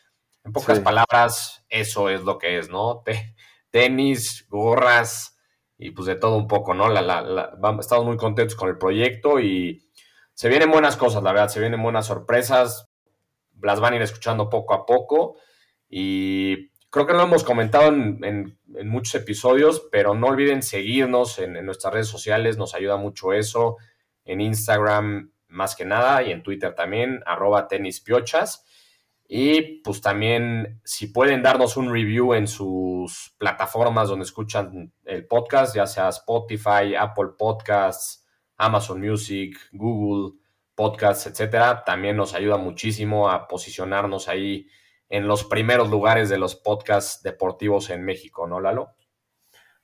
En 0.44 0.52
pocas 0.52 0.82
palabras, 0.82 1.66
eso 1.70 2.10
es 2.10 2.20
lo 2.24 2.38
que 2.38 2.58
es, 2.58 2.68
¿no? 2.68 3.02
Tenis, 3.76 4.48
gorras 4.48 5.38
y 5.78 5.92
pues 5.92 6.06
de 6.06 6.16
todo 6.16 6.38
un 6.38 6.48
poco, 6.48 6.74
¿no? 6.74 6.88
estamos 7.78 8.06
muy 8.06 8.16
contentos 8.16 8.56
con 8.56 8.70
el 8.70 8.78
proyecto 8.78 9.42
y 9.42 9.90
se 10.34 10.48
vienen 10.48 10.72
buenas 10.72 10.96
cosas, 10.96 11.22
la 11.22 11.34
verdad, 11.34 11.50
se 11.50 11.60
vienen 11.60 11.84
buenas 11.84 12.06
sorpresas, 12.06 12.90
las 13.62 13.82
van 13.82 13.92
a 13.92 13.96
ir 13.98 14.02
escuchando 14.02 14.50
poco 14.50 14.74
a 14.76 14.86
poco 14.86 15.36
y 15.90 16.70
creo 16.90 17.06
que 17.06 17.12
lo 17.12 17.24
hemos 17.24 17.44
comentado 17.44 17.90
en, 17.90 18.58
muchos 18.86 19.16
episodios, 19.16 19.86
pero 19.92 20.16
no 20.16 20.28
olviden 20.28 20.64
seguirnos 20.64 21.38
en, 21.40 21.58
en, 21.58 21.66
nuestras 21.66 21.96
redes 21.96 22.08
sociales, 22.08 22.58
nos 22.58 22.76
ayuda 22.76 22.96
mucho 22.96 23.34
eso, 23.34 23.76
en 24.24 24.40
Instagram 24.40 25.34
más 25.50 25.76
que 25.76 25.84
nada 25.84 26.24
y 26.24 26.32
en 26.32 26.44
Twitter 26.44 26.74
también, 26.76 27.22
arroba 27.26 27.68
tenispiochas. 27.68 28.64
Y 29.28 29.82
pues 29.82 30.02
también 30.02 30.82
si 30.84 31.08
pueden 31.08 31.42
darnos 31.42 31.78
un 31.78 31.92
review 31.92 32.34
en 32.36 32.48
sus 32.48 33.34
plataformas 33.40 34.10
donde 34.10 34.26
escuchan 34.26 34.94
el 35.04 35.26
podcast, 35.26 35.76
ya 35.76 35.88
sea 35.88 36.10
Spotify, 36.10 36.96
Apple 36.98 37.30
Podcasts, 37.38 38.24
Amazon 38.58 39.02
Music, 39.02 39.58
Google 39.72 40.38
Podcasts, 40.76 41.26
etcétera, 41.26 41.84
también 41.84 42.18
nos 42.18 42.36
ayuda 42.36 42.58
muchísimo 42.58 43.30
a 43.30 43.48
posicionarnos 43.48 44.28
ahí 44.28 44.68
en 45.10 45.28
los 45.28 45.44
primeros 45.44 45.90
lugares 45.90 46.30
de 46.30 46.38
los 46.38 46.56
podcasts 46.56 47.24
deportivos 47.24 47.90
en 47.90 48.04
México, 48.04 48.48
¿no, 48.48 48.60
Lalo? 48.60 48.96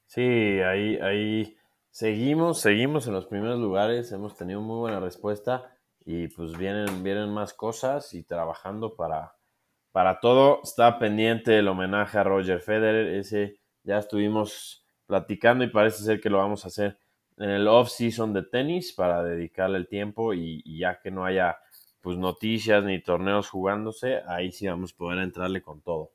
Sí, 0.06 0.22
ahí, 0.22 0.98
ahí 0.98 1.58
seguimos, 1.90 2.60
seguimos 2.60 3.08
en 3.08 3.14
los 3.14 3.26
primeros 3.26 3.60
lugares, 3.60 4.12
hemos 4.12 4.36
tenido 4.36 4.62
muy 4.62 4.80
buena 4.80 5.00
respuesta 5.00 5.71
y 6.06 6.28
pues 6.30 6.58
vienen, 6.58 7.04
vienen 7.04 7.30
más 7.30 7.54
cosas 7.54 8.14
y 8.14 8.24
trabajando 8.24 8.96
para, 8.96 9.36
para 9.92 10.20
todo. 10.20 10.62
Está 10.64 11.00
pendiente 11.00 11.58
el 11.60 11.68
homenaje 11.68 12.18
a 12.18 12.24
Roger 12.24 12.62
Federer, 12.62 13.16
ese 13.16 13.60
ya 13.84 13.98
estuvimos 13.98 14.86
platicando 15.06 15.64
y 15.64 15.70
parece 15.70 16.04
ser 16.04 16.22
que 16.22 16.30
lo 16.30 16.38
vamos 16.38 16.64
a 16.64 16.68
hacer 16.68 16.98
en 17.38 17.50
el 17.50 17.68
off-season 17.68 18.34
de 18.34 18.44
tenis 18.44 18.94
para 18.94 19.24
dedicarle 19.24 19.78
el 19.78 19.88
tiempo 19.88 20.34
y, 20.34 20.62
ya 20.78 21.00
que 21.00 21.12
no 21.12 21.26
haya 21.26 21.58
pues 22.02 22.18
noticias 22.18 22.84
ni 22.84 23.02
torneos 23.02 23.50
jugándose, 23.50 24.22
ahí 24.28 24.52
sí 24.52 24.68
vamos 24.68 24.94
a 24.94 24.98
poder 24.98 25.20
entrarle 25.20 25.62
con 25.62 25.82
todo. 25.82 26.12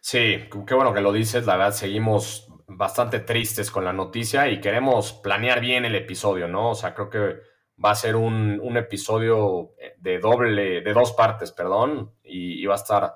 Sí, 0.00 0.44
qué 0.66 0.74
bueno 0.74 0.92
que 0.92 1.00
lo 1.00 1.12
dices, 1.12 1.46
la 1.46 1.56
verdad 1.56 1.72
seguimos 1.72 2.48
bastante 2.66 3.20
tristes 3.20 3.70
con 3.70 3.84
la 3.84 3.92
noticia 3.92 4.48
y 4.48 4.60
queremos 4.60 5.12
planear 5.12 5.60
bien 5.60 5.84
el 5.84 5.94
episodio, 5.94 6.48
¿no? 6.48 6.70
O 6.70 6.74
sea, 6.74 6.94
creo 6.94 7.10
que 7.10 7.51
va 7.84 7.90
a 7.90 7.94
ser 7.94 8.16
un, 8.16 8.76
episodio 8.76 9.72
de 9.98 10.18
doble, 10.18 10.80
de 10.80 10.92
dos 10.92 11.12
partes, 11.12 11.52
perdón, 11.52 12.14
y, 12.22 12.64
va 12.66 12.74
a 12.74 12.76
estar 12.76 13.14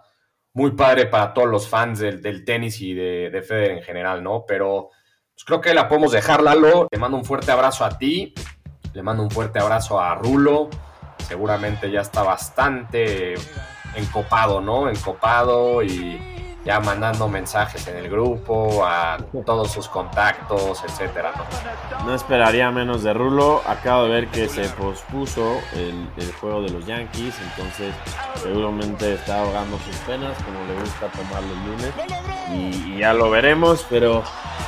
muy 0.53 0.73
padre 0.73 1.07
para 1.07 1.33
todos 1.35 1.49
los 1.49 1.69
fans 1.69 1.99
del, 1.99 2.45
tenis 2.45 2.81
y 2.81 2.95
de, 2.95 3.31
de 3.31 3.43
Federer 3.43 3.79
en 3.79 3.83
general, 3.83 4.23
¿no? 4.23 4.45
Pero 4.47 4.91
pues 5.37 5.45
creo 5.45 5.61
que 5.61 5.75
la 5.75 5.87
podemos 5.87 6.13
dejar, 6.13 6.43
Lalo. 6.43 6.89
Te 6.91 6.99
mando 6.99 7.19
un 7.19 7.25
fuerte 7.25 7.53
abrazo 7.53 7.85
a 7.85 7.99
ti. 7.99 8.33
Le 8.95 9.03
mando 9.03 9.23
un 9.23 9.31
fuerte 9.31 9.59
abrazo 9.59 10.01
a 10.01 10.15
Rulo. 10.15 10.71
Seguramente 11.19 11.91
ya 11.91 12.01
está 12.01 12.23
bastante 12.23 13.35
encopado, 13.95 14.63
¿no? 14.63 14.89
Encopado 14.89 15.83
y 15.83 16.36
ya 16.67 16.81
mandando 16.81 17.29
mensajes 17.29 17.87
en 17.87 17.97
el 17.97 18.11
grupo, 18.11 18.85
a 18.85 19.19
todos 19.47 19.71
sus 19.71 19.87
contactos, 19.89 20.83
etcétera, 20.83 21.33
¿no? 22.05 22.13
esperaría 22.13 22.73
menos 22.73 23.05
de 23.05 23.15
Rulo. 23.15 23.63
Acabo 23.65 24.03
de 24.03 24.09
ver 24.09 24.29
que 24.29 24.49
se 24.49 24.69
pospuso 24.71 25.61
el, 25.75 26.09
juego 26.41 26.63
de 26.63 26.71
los 26.71 26.85
Yankees, 26.85 27.37
entonces 27.51 27.95
seguramente 28.43 29.15
está 29.15 29.43
ahogando 29.43 29.79
sus 29.79 29.95
penas, 29.99 30.37
como 30.43 30.59
le 30.67 30.81
gusta 30.81 31.07
tomarlo 31.07 31.53
el 31.55 31.67
lunes. 31.67 31.93
Y, 32.53 32.99
ya 32.99 33.15
lo 33.15 33.31
veremos, 33.31 33.87
pero 33.89 34.23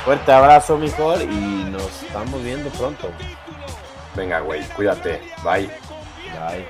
fuerte 0.05 0.31
abrazo, 0.31 0.77
mejor, 0.77 1.21
y 1.21 1.65
nos 1.65 2.03
estamos 2.03 2.41
viendo 2.41 2.69
pronto. 2.69 3.09
Venga, 4.15 4.39
güey, 4.39 4.63
cuídate. 4.69 5.21
Bye. 5.43 5.69
Bye. 6.47 6.65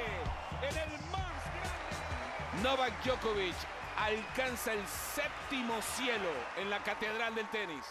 Novak 2.63 2.91
Djokovic 3.05 3.68
alcanza 4.05 4.73
el 4.73 4.85
séptimo 4.87 5.81
cielo 5.81 6.29
en 6.57 6.69
la 6.69 6.79
Catedral 6.83 7.35
del 7.35 7.47
Tenis. 7.49 7.85